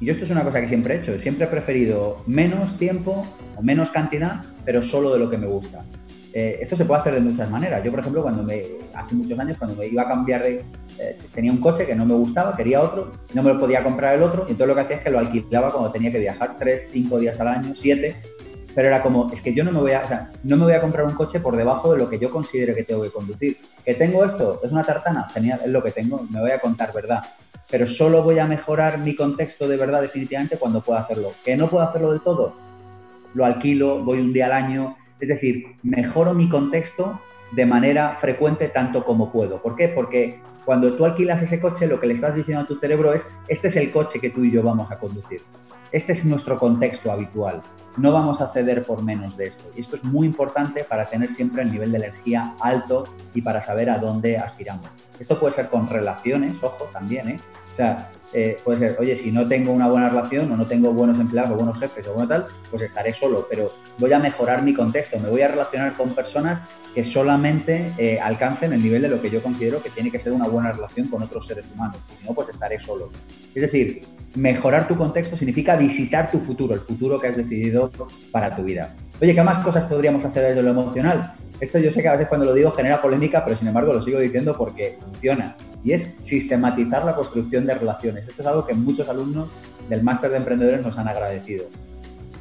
Y 0.00 0.06
yo 0.06 0.12
esto 0.12 0.24
es 0.24 0.30
una 0.30 0.44
cosa 0.44 0.60
que 0.60 0.68
siempre 0.68 0.94
he 0.94 0.98
hecho, 0.98 1.18
siempre 1.18 1.46
he 1.46 1.48
preferido 1.48 2.22
menos 2.26 2.76
tiempo 2.76 3.26
o 3.56 3.62
menos 3.62 3.90
cantidad, 3.90 4.44
pero 4.64 4.80
solo 4.80 5.12
de 5.12 5.18
lo 5.18 5.28
que 5.28 5.38
me 5.38 5.48
gusta. 5.48 5.84
Eh, 6.32 6.58
esto 6.60 6.76
se 6.76 6.84
puede 6.84 7.00
hacer 7.00 7.14
de 7.14 7.20
muchas 7.20 7.50
maneras. 7.50 7.82
Yo, 7.82 7.90
por 7.90 8.00
ejemplo, 8.00 8.22
cuando 8.22 8.42
me, 8.42 8.62
hace 8.94 9.14
muchos 9.14 9.38
años, 9.38 9.56
cuando 9.58 9.76
me 9.76 9.86
iba 9.86 10.02
a 10.02 10.08
cambiar 10.08 10.42
de... 10.42 10.64
Eh, 10.98 11.18
tenía 11.32 11.52
un 11.52 11.58
coche 11.58 11.86
que 11.86 11.94
no 11.94 12.04
me 12.04 12.14
gustaba, 12.14 12.56
quería 12.56 12.80
otro, 12.80 13.12
no 13.32 13.42
me 13.42 13.54
lo 13.54 13.60
podía 13.60 13.82
comprar 13.84 14.16
el 14.16 14.22
otro, 14.22 14.44
y 14.48 14.52
entonces 14.52 14.68
lo 14.68 14.74
que 14.74 14.80
hacía 14.80 14.96
es 14.96 15.02
que 15.02 15.10
lo 15.10 15.18
alquilaba 15.20 15.70
cuando 15.70 15.92
tenía 15.92 16.10
que 16.10 16.18
viajar 16.18 16.56
tres, 16.58 16.88
cinco 16.92 17.18
días 17.18 17.38
al 17.40 17.48
año, 17.48 17.72
siete, 17.72 18.16
pero 18.74 18.88
era 18.88 19.02
como, 19.02 19.30
es 19.32 19.40
que 19.40 19.54
yo 19.54 19.64
no 19.64 19.72
me 19.72 19.80
voy 19.80 19.92
a, 19.92 20.30
no 20.44 20.56
me 20.56 20.64
voy 20.64 20.72
a 20.72 20.80
comprar 20.80 21.06
un 21.06 21.14
coche 21.14 21.40
por 21.40 21.56
debajo 21.56 21.92
de 21.92 21.98
lo 21.98 22.08
que 22.08 22.18
yo 22.18 22.30
considero 22.30 22.74
que 22.74 22.84
tengo 22.84 23.02
que 23.02 23.10
conducir. 23.10 23.56
¿Que 23.84 23.94
tengo 23.94 24.24
esto? 24.24 24.60
¿Es 24.62 24.70
una 24.70 24.84
tartana? 24.84 25.28
Genial, 25.30 25.60
es 25.64 25.70
lo 25.70 25.82
que 25.82 25.90
tengo, 25.90 26.26
me 26.30 26.40
voy 26.40 26.50
a 26.50 26.60
contar 26.60 26.92
verdad. 26.92 27.22
Pero 27.70 27.86
solo 27.86 28.22
voy 28.22 28.38
a 28.38 28.46
mejorar 28.46 28.98
mi 28.98 29.16
contexto 29.16 29.66
de 29.66 29.76
verdad 29.76 30.02
definitivamente 30.02 30.58
cuando 30.58 30.80
pueda 30.80 31.00
hacerlo. 31.00 31.32
¿Que 31.44 31.56
no 31.56 31.68
puedo 31.68 31.84
hacerlo 31.84 32.12
del 32.12 32.20
todo? 32.20 32.54
Lo 33.34 33.44
alquilo, 33.44 34.02
voy 34.04 34.20
un 34.20 34.32
día 34.32 34.46
al 34.46 34.52
año, 34.52 34.96
es 35.20 35.28
decir, 35.28 35.76
mejoro 35.82 36.34
mi 36.34 36.48
contexto 36.48 37.20
de 37.52 37.66
manera 37.66 38.16
frecuente 38.20 38.68
tanto 38.68 39.04
como 39.04 39.32
puedo. 39.32 39.60
¿Por 39.62 39.76
qué? 39.76 39.88
Porque 39.88 40.40
cuando 40.64 40.94
tú 40.94 41.04
alquilas 41.04 41.40
ese 41.42 41.60
coche, 41.60 41.86
lo 41.86 41.98
que 41.98 42.06
le 42.06 42.14
estás 42.14 42.34
diciendo 42.34 42.62
a 42.62 42.66
tu 42.66 42.76
cerebro 42.76 43.14
es, 43.14 43.24
este 43.48 43.68
es 43.68 43.76
el 43.76 43.90
coche 43.90 44.20
que 44.20 44.30
tú 44.30 44.44
y 44.44 44.50
yo 44.50 44.62
vamos 44.62 44.90
a 44.90 44.98
conducir. 44.98 45.42
Este 45.92 46.12
es 46.12 46.24
nuestro 46.26 46.58
contexto 46.58 47.10
habitual. 47.10 47.62
No 47.96 48.12
vamos 48.12 48.40
a 48.42 48.48
ceder 48.48 48.84
por 48.84 49.02
menos 49.02 49.36
de 49.36 49.46
esto. 49.46 49.64
Y 49.74 49.80
esto 49.80 49.96
es 49.96 50.04
muy 50.04 50.26
importante 50.26 50.84
para 50.84 51.08
tener 51.08 51.30
siempre 51.30 51.62
el 51.62 51.72
nivel 51.72 51.90
de 51.90 51.98
energía 51.98 52.54
alto 52.60 53.04
y 53.34 53.40
para 53.40 53.60
saber 53.60 53.88
a 53.88 53.98
dónde 53.98 54.36
aspiramos. 54.36 54.86
Esto 55.18 55.40
puede 55.40 55.54
ser 55.54 55.68
con 55.68 55.88
relaciones, 55.88 56.62
ojo, 56.62 56.84
también, 56.92 57.28
¿eh? 57.28 57.40
O 57.72 57.76
sea, 57.76 58.10
eh, 58.32 58.58
puede 58.62 58.78
ser, 58.78 58.96
oye, 58.98 59.16
si 59.16 59.32
no 59.32 59.48
tengo 59.48 59.72
una 59.72 59.88
buena 59.88 60.08
relación 60.08 60.50
o 60.52 60.56
no 60.56 60.66
tengo 60.66 60.92
buenos 60.92 61.18
empleados 61.18 61.52
o 61.52 61.56
buenos 61.56 61.78
jefes 61.78 62.06
o 62.06 62.12
bueno 62.12 62.28
tal, 62.28 62.46
pues 62.70 62.82
estaré 62.82 63.12
solo, 63.12 63.46
pero 63.48 63.72
voy 63.98 64.12
a 64.12 64.18
mejorar 64.18 64.62
mi 64.62 64.74
contexto, 64.74 65.18
me 65.18 65.30
voy 65.30 65.42
a 65.42 65.48
relacionar 65.48 65.94
con 65.94 66.10
personas 66.10 66.60
que 66.94 67.04
solamente 67.04 67.92
eh, 67.96 68.18
alcancen 68.20 68.72
el 68.72 68.82
nivel 68.82 69.02
de 69.02 69.08
lo 69.08 69.22
que 69.22 69.30
yo 69.30 69.42
considero 69.42 69.82
que 69.82 69.90
tiene 69.90 70.10
que 70.10 70.18
ser 70.18 70.32
una 70.32 70.46
buena 70.46 70.72
relación 70.72 71.08
con 71.08 71.22
otros 71.22 71.46
seres 71.46 71.66
humanos, 71.72 71.96
si 72.18 72.26
no, 72.26 72.34
pues 72.34 72.48
estaré 72.50 72.78
solo. 72.80 73.08
Es 73.54 73.62
decir, 73.62 74.02
mejorar 74.34 74.86
tu 74.86 74.96
contexto 74.96 75.36
significa 75.36 75.76
visitar 75.76 76.30
tu 76.30 76.38
futuro, 76.38 76.74
el 76.74 76.80
futuro 76.80 77.18
que 77.18 77.28
has 77.28 77.36
decidido 77.36 77.90
para 78.30 78.54
tu 78.54 78.62
vida. 78.62 78.94
Oye, 79.20 79.34
¿qué 79.34 79.42
más 79.42 79.64
cosas 79.64 79.84
podríamos 79.84 80.24
hacer 80.24 80.48
desde 80.48 80.62
lo 80.62 80.70
emocional? 80.70 81.34
Esto 81.60 81.78
yo 81.78 81.90
sé 81.90 82.02
que 82.02 82.08
a 82.08 82.12
veces 82.12 82.28
cuando 82.28 82.46
lo 82.46 82.54
digo 82.54 82.70
genera 82.70 83.00
polémica, 83.00 83.44
pero 83.44 83.56
sin 83.56 83.68
embargo 83.68 83.92
lo 83.92 84.02
sigo 84.02 84.20
diciendo 84.20 84.54
porque 84.56 84.96
funciona. 85.00 85.56
Y 85.84 85.92
es 85.92 86.14
sistematizar 86.20 87.04
la 87.04 87.14
construcción 87.14 87.66
de 87.66 87.74
relaciones. 87.74 88.26
Esto 88.28 88.42
es 88.42 88.48
algo 88.48 88.66
que 88.66 88.74
muchos 88.74 89.08
alumnos 89.08 89.48
del 89.88 90.02
máster 90.02 90.30
de 90.30 90.38
emprendedores 90.38 90.84
nos 90.84 90.98
han 90.98 91.08
agradecido. 91.08 91.66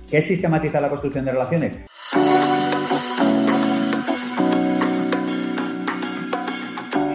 ¿Qué 0.10 0.18
es 0.18 0.26
sistematizar 0.26 0.82
la 0.82 0.90
construcción 0.90 1.26
de 1.26 1.32
relaciones? 1.32 1.76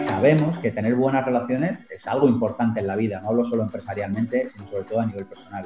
Sabemos 0.05 0.57
que 0.59 0.71
tener 0.71 0.95
buenas 0.95 1.25
relaciones 1.25 1.79
es 1.89 2.07
algo 2.07 2.29
importante 2.29 2.79
en 2.79 2.87
la 2.87 2.95
vida, 2.95 3.19
no 3.19 3.29
hablo 3.29 3.43
solo 3.43 3.63
empresarialmente, 3.63 4.47
sino 4.49 4.67
sobre 4.67 4.83
todo 4.83 5.01
a 5.01 5.05
nivel 5.05 5.25
personal. 5.25 5.65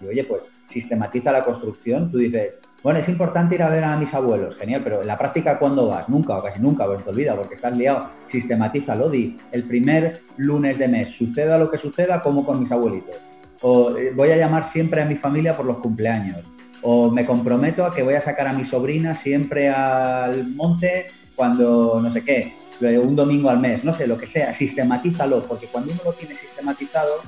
Y 0.00 0.06
oye, 0.06 0.24
pues 0.24 0.44
sistematiza 0.68 1.32
la 1.32 1.44
construcción. 1.44 2.10
Tú 2.10 2.18
dices, 2.18 2.54
Bueno, 2.82 3.00
es 3.00 3.08
importante 3.08 3.56
ir 3.56 3.62
a 3.62 3.70
ver 3.70 3.82
a 3.82 3.96
mis 3.96 4.14
abuelos, 4.14 4.56
genial, 4.56 4.82
pero 4.84 5.00
en 5.00 5.08
la 5.08 5.18
práctica, 5.18 5.58
¿cuándo 5.58 5.88
vas? 5.88 6.08
Nunca 6.08 6.38
o 6.38 6.42
casi 6.42 6.60
nunca, 6.60 6.86
pues 6.86 7.02
te 7.02 7.10
olvida 7.10 7.34
porque 7.34 7.54
estás 7.54 7.76
liado. 7.76 8.10
Sistematízalo, 8.26 9.10
di. 9.10 9.36
El 9.50 9.64
primer 9.64 10.22
lunes 10.36 10.78
de 10.78 10.86
mes, 10.86 11.10
suceda 11.10 11.58
lo 11.58 11.70
que 11.70 11.78
suceda, 11.78 12.22
como 12.22 12.46
con 12.46 12.60
mis 12.60 12.70
abuelitos. 12.70 13.16
O 13.62 13.96
eh, 13.96 14.12
voy 14.14 14.30
a 14.30 14.36
llamar 14.36 14.64
siempre 14.64 15.02
a 15.02 15.04
mi 15.04 15.16
familia 15.16 15.56
por 15.56 15.66
los 15.66 15.78
cumpleaños. 15.78 16.44
O 16.82 17.10
me 17.10 17.26
comprometo 17.26 17.84
a 17.84 17.92
que 17.92 18.04
voy 18.04 18.14
a 18.14 18.20
sacar 18.20 18.46
a 18.46 18.52
mi 18.52 18.64
sobrina 18.64 19.12
siempre 19.16 19.68
al 19.68 20.46
monte 20.46 21.08
cuando 21.34 22.00
no 22.00 22.10
sé 22.12 22.22
qué, 22.22 22.54
un 22.80 23.16
domingo 23.16 23.50
al 23.50 23.58
mes, 23.58 23.84
no 23.84 23.92
sé, 23.92 24.06
lo 24.06 24.16
que 24.16 24.26
sea, 24.26 24.52
sistematízalo, 24.52 25.42
porque 25.42 25.66
cuando 25.66 25.92
uno 25.92 26.02
lo 26.04 26.12
tiene 26.12 26.34
sistematizado, 26.34 27.20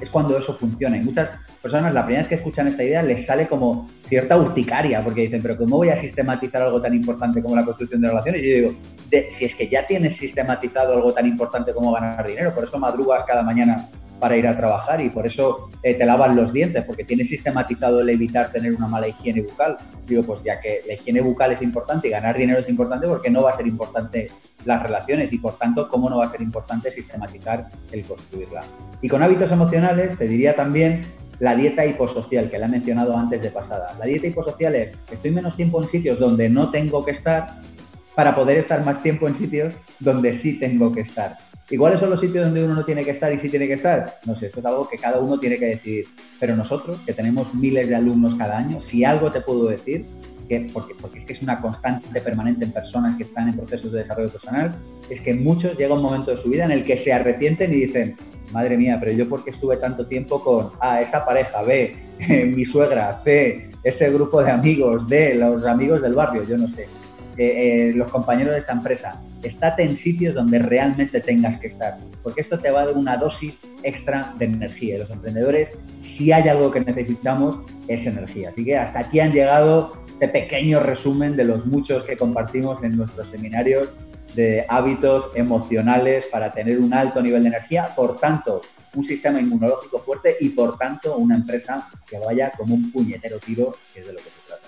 es 0.00 0.10
cuando 0.10 0.38
eso 0.38 0.54
funciona. 0.54 0.96
Y 0.96 1.02
muchas 1.02 1.30
personas, 1.60 1.92
la 1.92 2.04
primera 2.04 2.22
vez 2.22 2.28
que 2.28 2.34
escuchan 2.36 2.68
esta 2.68 2.84
idea, 2.84 3.02
les 3.02 3.26
sale 3.26 3.46
como 3.46 3.88
cierta 4.08 4.36
urticaria, 4.36 5.02
porque 5.02 5.22
dicen, 5.22 5.42
pero 5.42 5.56
¿cómo 5.56 5.76
voy 5.76 5.88
a 5.88 5.96
sistematizar 5.96 6.62
algo 6.62 6.80
tan 6.80 6.94
importante 6.94 7.42
como 7.42 7.56
la 7.56 7.64
construcción 7.64 8.00
de 8.00 8.08
relaciones? 8.08 8.42
Y 8.42 8.48
yo 8.48 8.56
digo, 8.56 8.74
si 9.30 9.44
es 9.44 9.54
que 9.54 9.68
ya 9.68 9.86
tienes 9.86 10.16
sistematizado 10.16 10.94
algo 10.94 11.12
tan 11.12 11.26
importante 11.26 11.72
como 11.72 11.92
ganar 11.92 12.26
dinero, 12.26 12.54
por 12.54 12.64
eso 12.64 12.78
madrugas 12.78 13.24
cada 13.24 13.42
mañana 13.42 13.88
para 14.18 14.36
ir 14.36 14.46
a 14.46 14.56
trabajar 14.56 15.00
y 15.00 15.08
por 15.08 15.26
eso 15.26 15.70
eh, 15.82 15.94
te 15.94 16.04
lavas 16.04 16.34
los 16.34 16.52
dientes, 16.52 16.84
porque 16.84 17.04
tienes 17.04 17.28
sistematizado 17.28 18.00
el 18.00 18.10
evitar 18.10 18.50
tener 18.50 18.74
una 18.74 18.88
mala 18.88 19.08
higiene 19.08 19.42
bucal. 19.42 19.78
Digo, 20.06 20.22
pues 20.22 20.42
ya 20.42 20.60
que 20.60 20.80
la 20.86 20.94
higiene 20.94 21.20
bucal 21.20 21.52
es 21.52 21.62
importante 21.62 22.08
y 22.08 22.10
ganar 22.10 22.36
dinero 22.36 22.60
es 22.60 22.68
importante, 22.68 23.06
porque 23.06 23.30
no 23.30 23.42
va 23.42 23.50
a 23.50 23.52
ser 23.54 23.66
importante 23.66 24.30
las 24.64 24.82
relaciones 24.82 25.32
y 25.32 25.38
por 25.38 25.56
tanto, 25.56 25.88
¿cómo 25.88 26.10
no 26.10 26.18
va 26.18 26.26
a 26.26 26.28
ser 26.28 26.42
importante 26.42 26.90
sistematizar 26.90 27.68
el 27.92 28.04
construirla? 28.04 28.62
Y 29.00 29.08
con 29.08 29.22
hábitos 29.22 29.52
emocionales 29.52 30.18
te 30.18 30.26
diría 30.26 30.56
también 30.56 31.02
la 31.38 31.54
dieta 31.54 31.86
hiposocial, 31.86 32.50
que 32.50 32.58
la 32.58 32.66
he 32.66 32.68
mencionado 32.68 33.16
antes 33.16 33.42
de 33.42 33.50
pasada. 33.50 33.94
La 33.98 34.06
dieta 34.06 34.26
hiposocial 34.26 34.74
es, 34.74 34.96
estoy 35.10 35.30
menos 35.30 35.54
tiempo 35.54 35.80
en 35.80 35.88
sitios 35.88 36.18
donde 36.18 36.48
no 36.48 36.70
tengo 36.70 37.04
que 37.04 37.12
estar 37.12 37.60
para 38.14 38.34
poder 38.34 38.58
estar 38.58 38.84
más 38.84 39.00
tiempo 39.00 39.28
en 39.28 39.34
sitios 39.34 39.74
donde 40.00 40.32
sí 40.32 40.58
tengo 40.58 40.92
que 40.92 41.02
estar. 41.02 41.38
¿Y 41.70 41.76
cuáles 41.76 42.00
son 42.00 42.08
los 42.08 42.20
sitios 42.20 42.46
donde 42.46 42.64
uno 42.64 42.74
no 42.74 42.84
tiene 42.84 43.04
que 43.04 43.10
estar 43.10 43.30
y 43.32 43.38
sí 43.38 43.50
tiene 43.50 43.66
que 43.66 43.74
estar? 43.74 44.16
No 44.24 44.34
sé, 44.34 44.46
esto 44.46 44.60
es 44.60 44.66
algo 44.66 44.88
que 44.88 44.96
cada 44.96 45.18
uno 45.18 45.38
tiene 45.38 45.58
que 45.58 45.66
decidir. 45.66 46.06
Pero 46.40 46.56
nosotros, 46.56 46.98
que 47.04 47.12
tenemos 47.12 47.54
miles 47.54 47.88
de 47.88 47.94
alumnos 47.94 48.34
cada 48.36 48.56
año, 48.56 48.80
si 48.80 49.04
algo 49.04 49.30
te 49.30 49.42
puedo 49.42 49.66
decir, 49.66 50.06
que, 50.48 50.66
porque, 50.72 50.94
porque 50.98 51.18
es 51.18 51.24
que 51.26 51.32
es 51.34 51.42
una 51.42 51.60
constante 51.60 52.20
permanente 52.22 52.64
en 52.64 52.72
personas 52.72 53.16
que 53.16 53.24
están 53.24 53.48
en 53.48 53.56
procesos 53.56 53.92
de 53.92 53.98
desarrollo 53.98 54.30
personal, 54.30 54.74
es 55.10 55.20
que 55.20 55.34
muchos 55.34 55.76
llega 55.76 55.94
un 55.94 56.02
momento 56.02 56.30
de 56.30 56.38
su 56.38 56.48
vida 56.48 56.64
en 56.64 56.70
el 56.70 56.84
que 56.84 56.96
se 56.96 57.12
arrepienten 57.12 57.70
y 57.70 57.76
dicen, 57.76 58.16
madre 58.50 58.78
mía, 58.78 58.96
pero 58.98 59.12
yo 59.12 59.28
porque 59.28 59.50
estuve 59.50 59.76
tanto 59.76 60.06
tiempo 60.06 60.42
con 60.42 60.70
A, 60.80 61.02
esa 61.02 61.24
pareja, 61.26 61.62
B, 61.62 61.96
mi 62.56 62.64
suegra, 62.64 63.20
C, 63.24 63.70
ese 63.84 64.10
grupo 64.10 64.42
de 64.42 64.50
amigos, 64.50 65.06
D, 65.06 65.34
los 65.34 65.64
amigos 65.64 66.00
del 66.00 66.14
barrio, 66.14 66.44
yo 66.44 66.56
no 66.56 66.68
sé. 66.68 66.86
Eh, 67.40 67.92
los 67.94 68.10
compañeros 68.10 68.54
de 68.54 68.58
esta 68.58 68.72
empresa, 68.72 69.22
estate 69.44 69.84
en 69.84 69.96
sitios 69.96 70.34
donde 70.34 70.58
realmente 70.58 71.20
tengas 71.20 71.56
que 71.56 71.68
estar, 71.68 71.96
porque 72.24 72.40
esto 72.40 72.58
te 72.58 72.72
va 72.72 72.80
a 72.80 72.86
dar 72.86 72.96
una 72.96 73.16
dosis 73.16 73.60
extra 73.84 74.34
de 74.38 74.46
energía. 74.46 74.96
Y 74.96 74.98
los 74.98 75.10
emprendedores, 75.10 75.72
si 76.00 76.32
hay 76.32 76.48
algo 76.48 76.72
que 76.72 76.80
necesitamos, 76.80 77.60
es 77.86 78.06
energía. 78.06 78.50
Así 78.50 78.64
que 78.64 78.76
hasta 78.76 78.98
aquí 78.98 79.20
han 79.20 79.32
llegado 79.32 80.02
este 80.08 80.26
pequeño 80.26 80.80
resumen 80.80 81.36
de 81.36 81.44
los 81.44 81.64
muchos 81.64 82.02
que 82.02 82.16
compartimos 82.16 82.82
en 82.82 82.96
nuestros 82.96 83.28
seminarios 83.28 83.88
de 84.34 84.64
hábitos 84.68 85.30
emocionales 85.36 86.24
para 86.26 86.50
tener 86.50 86.80
un 86.80 86.92
alto 86.92 87.22
nivel 87.22 87.42
de 87.42 87.50
energía, 87.50 87.94
por 87.94 88.18
tanto, 88.18 88.62
un 88.94 89.04
sistema 89.04 89.40
inmunológico 89.40 90.00
fuerte 90.00 90.36
y 90.40 90.48
por 90.48 90.76
tanto 90.76 91.16
una 91.16 91.36
empresa 91.36 91.88
que 92.04 92.18
vaya 92.18 92.50
como 92.56 92.74
un 92.74 92.90
puñetero 92.90 93.38
tiro, 93.38 93.76
que 93.94 94.00
es 94.00 94.06
de 94.06 94.12
lo 94.12 94.18
que 94.18 94.24
se 94.24 94.40
trata. 94.48 94.67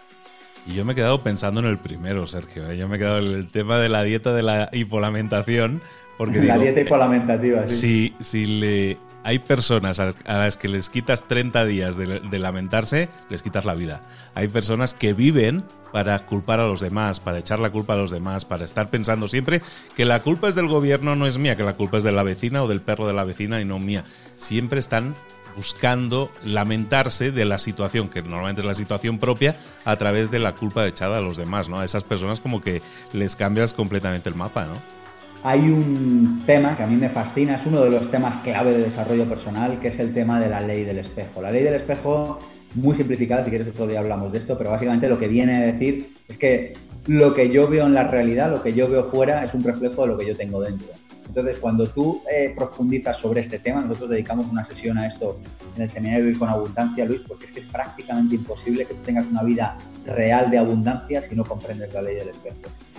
Y 0.67 0.75
yo 0.75 0.85
me 0.85 0.93
he 0.93 0.97
quedado 0.97 1.23
pensando 1.23 1.61
en 1.61 1.67
el 1.67 1.79
primero, 1.79 2.27
Sergio. 2.27 2.71
¿eh? 2.71 2.77
Yo 2.77 2.89
me 2.89 2.97
he 2.97 2.99
quedado 2.99 3.19
en 3.19 3.33
el 3.33 3.49
tema 3.49 3.79
de 3.79 3.89
la 3.89 4.03
dieta 4.03 4.33
de 4.33 4.43
la 4.43 4.69
hipolamentación. 4.73 5.81
Porque 6.19 6.43
la 6.43 6.59
dieta 6.59 6.81
hipolamentativa, 6.81 7.67
sí. 7.67 8.15
Si, 8.21 8.25
si 8.25 8.47
le, 8.61 8.99
hay 9.25 9.39
personas 9.39 10.01
a 10.01 10.15
las 10.27 10.57
que 10.57 10.69
les 10.69 10.91
quitas 10.91 11.27
30 11.27 11.65
días 11.65 11.97
de, 11.97 12.21
de, 12.21 12.39
lamentarse, 12.39 13.09
les 13.31 13.43
quitas 13.43 13.65
la 13.65 13.75
vida. 13.75 14.03
Hay 14.35 14.49
personas 14.49 14.93
que 14.93 15.15
viven 15.15 15.65
para 15.93 16.27
culpar 16.27 16.61
a 16.61 16.67
los 16.67 16.81
demás, 16.81 17.21
para 17.21 17.39
echar 17.39 17.59
la 17.59 17.71
culpa 17.71 17.95
a 17.95 17.97
los 17.97 18.11
demás, 18.11 18.45
para 18.45 18.65
estar 18.65 18.91
pensando 18.91 19.29
siempre 19.29 19.61
que 19.97 20.05
la 20.05 20.23
culpa 20.23 20.49
es 20.49 20.55
del 20.55 20.69
gobierno, 20.69 21.17
no 21.17 21.27
es 21.27 21.39
mía, 21.39 21.57
que 21.57 21.65
la 21.65 21.77
culpa 21.77 21.99
es 21.99 22.05
de 22.05 22.13
la 22.13 22.23
vecina 22.23 22.63
o 22.63 22.69
del 22.69 22.81
perro 22.81 23.07
de 23.07 23.13
la 23.13 23.25
vecina 23.25 23.61
y 23.61 23.65
no 23.65 23.79
mía. 23.79 24.05
Siempre 24.37 24.79
están 24.79 25.15
buscando 25.57 26.31
lamentarse 26.45 27.31
de 27.31 27.45
la 27.45 27.59
situación, 27.59 28.09
que 28.09 28.23
normalmente 28.23 28.61
es 28.61 28.67
la 28.67 28.75
situación 28.75 29.19
propia, 29.19 29.57
a 29.85 29.97
través 29.97 30.31
de 30.31 30.39
la 30.39 30.55
culpa 30.55 30.87
echada 30.87 31.19
a 31.19 31.21
los 31.21 31.37
demás, 31.37 31.69
¿no? 31.69 31.81
A 31.81 31.85
esas 31.85 32.05
personas 32.05 32.41
como 32.41 32.61
que 32.61 32.83
les 33.13 33.37
cambias 33.37 33.75
completamente 33.75 34.29
el 34.29 34.35
mapa, 34.35 34.67
¿no? 34.67 34.75
Hay 35.43 35.61
un 35.61 36.43
tema 36.45 36.77
que 36.77 36.83
a 36.83 36.87
mí 36.87 36.97
me 36.97 37.09
fascina, 37.09 37.57
es 37.57 37.65
uno 37.65 37.83
de 37.83 37.91
los 37.91 38.11
temas 38.11 38.37
clave 38.37 38.73
de 38.73 38.85
desarrollo 38.85 39.25
personal, 39.25 39.81
que 39.81 39.89
es 39.89 39.99
el 39.99 40.13
tema 40.13 40.39
de 40.39 40.51
la 40.51 40.61
ley 40.61 40.85
del 40.85 40.99
espejo. 40.99 41.41
La 41.41 41.51
ley 41.51 41.63
del 41.63 41.75
espejo, 41.75 42.39
muy 42.75 42.95
simplificada, 42.95 43.43
si 43.43 43.51
quieres 43.51 43.69
otro 43.69 43.87
día 43.87 44.01
hablamos 44.01 44.33
de 44.33 44.39
esto, 44.39 44.59
pero 44.59 44.71
básicamente 44.71 45.09
lo 45.09 45.19
que 45.19 45.29
viene 45.29 45.57
a 45.57 45.61
decir 45.61 46.11
es 46.29 46.37
que 46.37 46.75
lo 47.07 47.33
que 47.33 47.49
yo 47.49 47.69
veo 47.69 47.87
en 47.87 47.95
la 47.95 48.05
realidad, 48.05 48.51
lo 48.51 48.63
que 48.63 48.75
yo 48.75 48.89
veo 48.89 49.05
fuera, 49.05 49.43
es 49.43 49.55
un 49.55 49.65
reflejo 49.65 50.03
de 50.03 50.09
lo 50.09 50.19
que 50.19 50.27
yo 50.27 50.37
tengo 50.37 50.61
dentro. 50.61 50.89
Entonces, 51.31 51.59
cuando 51.61 51.87
tú 51.87 52.23
eh, 52.29 52.53
profundizas 52.57 53.17
sobre 53.17 53.41
este 53.41 53.61
tema, 53.61 53.83
nosotros 53.83 54.11
dedicamos 54.11 54.49
una 54.51 54.65
sesión 54.65 54.99
a 54.99 55.07
esto 55.07 55.39
en 55.77 55.83
el 55.83 55.89
seminario 55.89 56.25
Vivir 56.25 56.41
con 56.41 56.49
Abundancia, 56.49 57.05
Luis, 57.05 57.21
porque 57.21 57.47
es 57.47 57.53
que 57.53 57.61
es 57.61 57.67
prácticamente 57.67 58.35
imposible 58.35 58.85
que 58.85 58.95
tú 58.95 59.03
tengas 59.05 59.29
una 59.29 59.45
vida 59.45 59.79
real 60.05 60.51
de 60.51 60.59
abundancia 60.59 61.23
si 61.23 61.37
no 61.37 61.45
comprendes 61.45 61.95
la 61.95 62.03
ley 62.03 62.17
del 62.17 62.31
espejo. 62.31 62.57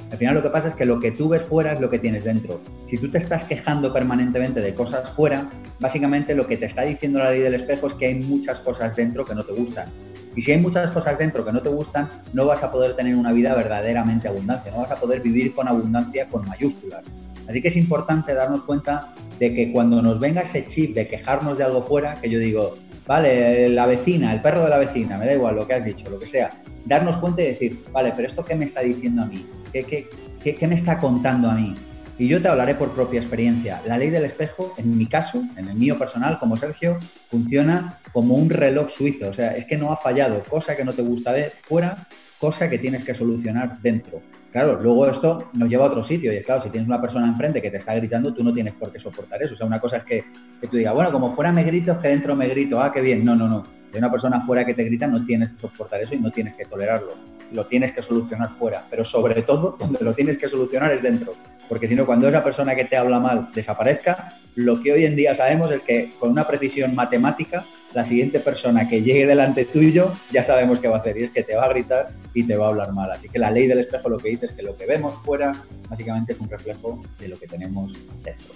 Al 0.10 0.18
final 0.18 0.36
lo 0.36 0.42
que 0.42 0.50
pasa 0.50 0.70
es 0.70 0.76
que 0.76 0.86
lo 0.86 1.02
que 1.02 1.12
tú 1.12 1.28
ves 1.28 1.42
fuera 1.42 1.74
es 1.74 1.82
lo 1.82 1.90
que 1.90 2.00
tienes 2.00 2.24
dentro. 2.24 2.62
Si 2.86 2.98
tú 2.98 3.12
te 3.12 3.18
estás 3.18 3.44
quejando 3.44 3.92
permanentemente 3.92 4.62
de 4.62 4.74
cosas 4.74 5.10
fuera, 5.10 5.50
básicamente 5.82 6.34
lo 6.34 6.48
que 6.48 6.56
te 6.56 6.68
está 6.68 6.84
diciendo 6.84 7.20
la 7.20 7.32
ley 7.32 7.42
del 7.42 7.56
espejo 7.56 7.88
es 7.88 7.96
que 7.96 8.06
hay 8.06 8.16
muchas 8.16 8.62
cosas 8.62 8.96
dentro 8.96 9.26
que 9.26 9.36
no 9.36 9.44
te 9.44 9.52
gustan. 9.52 9.90
Y 10.38 10.42
si 10.42 10.54
hay 10.54 10.58
muchas 10.60 10.90
cosas 10.92 11.18
dentro 11.18 11.44
que 11.44 11.52
no 11.52 11.62
te 11.62 11.68
gustan, 11.68 12.10
no 12.32 12.46
vas 12.46 12.64
a 12.64 12.72
poder 12.72 12.96
tener 12.96 13.14
una 13.16 13.34
vida 13.34 13.54
verdaderamente 13.54 14.30
abundante, 14.30 14.72
no 14.72 14.78
vas 14.78 14.92
a 14.92 14.96
poder 14.96 15.20
vivir 15.20 15.54
con 15.54 15.68
abundancia 15.68 16.30
con 16.30 16.48
mayúsculas. 16.48 17.04
Así 17.48 17.62
que 17.62 17.70
es 17.70 17.76
importante 17.76 18.34
darnos 18.34 18.64
cuenta 18.64 19.14
de 19.40 19.54
que 19.54 19.72
cuando 19.72 20.02
nos 20.02 20.20
venga 20.20 20.42
ese 20.42 20.66
chip 20.66 20.94
de 20.94 21.08
quejarnos 21.08 21.58
de 21.58 21.64
algo 21.64 21.82
fuera, 21.82 22.16
que 22.22 22.30
yo 22.30 22.40
digo, 22.40 22.78
vale, 23.08 23.70
la 23.70 23.86
vecina, 23.86 24.34
el 24.34 24.42
perro 24.42 24.64
de 24.64 24.70
la 24.70 24.78
vecina, 24.78 25.18
me 25.18 25.26
da 25.26 25.34
igual 25.34 25.56
lo 25.56 25.68
que 25.68 25.74
has 25.74 25.84
dicho, 25.84 26.10
lo 26.10 26.20
que 26.20 26.28
sea, 26.28 26.62
darnos 26.86 27.18
cuenta 27.18 27.42
y 27.42 27.48
decir, 27.48 27.84
vale, 27.92 28.14
pero 28.16 28.28
esto 28.28 28.46
qué 28.46 28.56
me 28.56 28.66
está 28.66 28.82
diciendo 28.82 29.24
a 29.24 29.26
mí, 29.26 29.46
qué, 29.72 29.84
qué, 29.84 30.56
qué, 30.56 30.68
me 30.68 30.76
está 30.76 31.00
contando 31.00 31.50
a 31.50 31.56
mí. 31.56 31.76
Y 32.18 32.28
yo 32.28 32.40
te 32.42 32.48
hablaré 32.50 32.76
por 32.76 32.92
propia 32.92 33.20
experiencia. 33.20 33.82
La 33.86 33.98
ley 33.98 34.12
del 34.12 34.26
espejo, 34.26 34.76
en 34.78 34.96
mi 34.96 35.08
caso, 35.08 35.44
en 35.58 35.70
el 35.70 35.76
mío 35.76 35.98
personal, 35.98 36.38
como 36.38 36.56
Sergio, 36.56 37.00
funciona 37.32 38.00
como 38.14 38.36
un 38.36 38.50
reloj 38.50 38.90
suizo. 38.92 39.30
O 39.30 39.34
sea, 39.34 39.56
es 39.56 39.66
que 39.66 39.76
no 39.76 39.92
ha 39.92 39.98
fallado. 39.98 40.44
Cosa 40.44 40.76
que 40.76 40.86
no 40.86 40.94
te 40.94 41.02
gusta 41.02 41.32
ver 41.32 41.52
fuera, 41.64 42.08
cosa 42.42 42.68
que 42.68 42.80
tienes 42.80 43.04
que 43.04 43.14
solucionar 43.14 43.80
dentro. 43.84 44.20
Claro, 44.52 44.82
luego 44.82 45.06
esto 45.08 45.52
nos 45.54 45.70
lleva 45.70 45.86
a 45.86 45.90
otro 45.90 46.02
sitio 46.02 46.34
y 46.34 46.38
es 46.38 46.44
claro, 46.44 46.60
si 46.60 46.72
tienes 46.72 46.88
una 46.88 47.00
persona 47.00 47.28
enfrente 47.28 47.62
que 47.62 47.70
te 47.70 47.78
está 47.78 47.94
gritando, 47.94 48.34
tú 48.34 48.44
no 48.44 48.52
tienes 48.52 48.74
por 48.74 48.92
qué 48.92 49.00
soportar 49.00 49.44
eso. 49.44 49.54
O 49.54 49.58
sea, 49.58 49.68
una 49.68 49.80
cosa 49.80 49.98
es 49.98 50.04
que, 50.04 50.26
que 50.60 50.68
tú 50.68 50.76
digas, 50.76 50.94
bueno, 50.96 51.12
como 51.12 51.36
fuera 51.36 51.52
me 51.52 51.64
grito, 51.64 51.92
es 51.92 52.00
que 52.00 52.08
dentro 52.08 52.36
me 52.36 52.48
grito, 52.48 52.82
ah, 52.82 52.92
qué 52.92 53.00
bien. 53.00 53.24
No, 53.24 53.36
no, 53.36 53.48
no. 53.48 53.68
De 53.94 54.00
una 54.00 54.10
persona 54.10 54.42
fuera 54.42 54.66
que 54.66 54.74
te 54.74 54.84
grita 54.84 55.06
no 55.06 55.24
tienes 55.24 55.52
que 55.52 55.60
soportar 55.60 56.02
eso 56.02 56.16
y 56.16 56.20
no 56.20 56.32
tienes 56.32 56.56
que 56.56 56.66
tolerarlo. 56.66 57.14
Lo 57.52 57.68
tienes 57.68 57.92
que 57.92 58.02
solucionar 58.02 58.52
fuera. 58.52 58.88
Pero 58.90 59.06
sobre 59.06 59.44
todo, 59.44 59.78
donde 59.80 60.04
lo 60.04 60.16
tienes 60.16 60.38
que 60.38 60.50
solucionar 60.50 60.92
es 60.94 61.04
dentro. 61.04 61.36
Porque 61.72 61.88
si 61.88 61.96
no, 61.96 62.06
cuando 62.06 62.28
esa 62.28 62.44
persona 62.44 62.76
que 62.76 62.84
te 62.84 62.98
habla 62.98 63.22
mal 63.22 63.48
desaparezca, 63.56 64.34
lo 64.56 64.82
que 64.82 64.92
hoy 64.92 65.06
en 65.06 65.16
día 65.16 65.34
sabemos 65.34 65.72
es 65.72 65.84
que 65.84 66.12
con 66.20 66.32
una 66.32 66.46
precisión 66.46 66.94
matemática 66.94 67.64
la 67.94 68.04
siguiente 68.04 68.42
persona 68.42 68.90
que 68.90 69.02
llegue 69.02 69.26
delante 69.26 69.64
tuyo 69.64 70.12
ya 70.34 70.44
sabemos 70.44 70.82
qué 70.82 70.90
va 70.90 70.98
a 70.98 71.00
hacer 71.00 71.18
y 71.18 71.24
es 71.24 71.32
que 71.32 71.44
te 71.44 71.56
va 71.56 71.64
a 71.64 71.70
gritar 71.70 72.10
y 72.34 72.44
te 72.44 72.58
va 72.58 72.66
a 72.66 72.70
hablar 72.72 72.92
mal. 72.92 73.10
Así 73.10 73.30
que 73.30 73.40
la 73.40 73.50
ley 73.50 73.68
del 73.68 73.80
espejo 73.80 74.10
lo 74.10 74.18
que 74.18 74.28
dice 74.28 74.48
es 74.48 74.52
que 74.52 74.64
lo 74.64 74.76
que 74.76 74.86
vemos 74.86 75.14
fuera 75.24 75.54
básicamente 75.90 76.34
es 76.34 76.42
un 76.42 76.50
reflejo 76.50 77.00
de 77.18 77.30
lo 77.30 77.40
que 77.40 77.48
tenemos 77.48 77.94
dentro. 78.22 78.54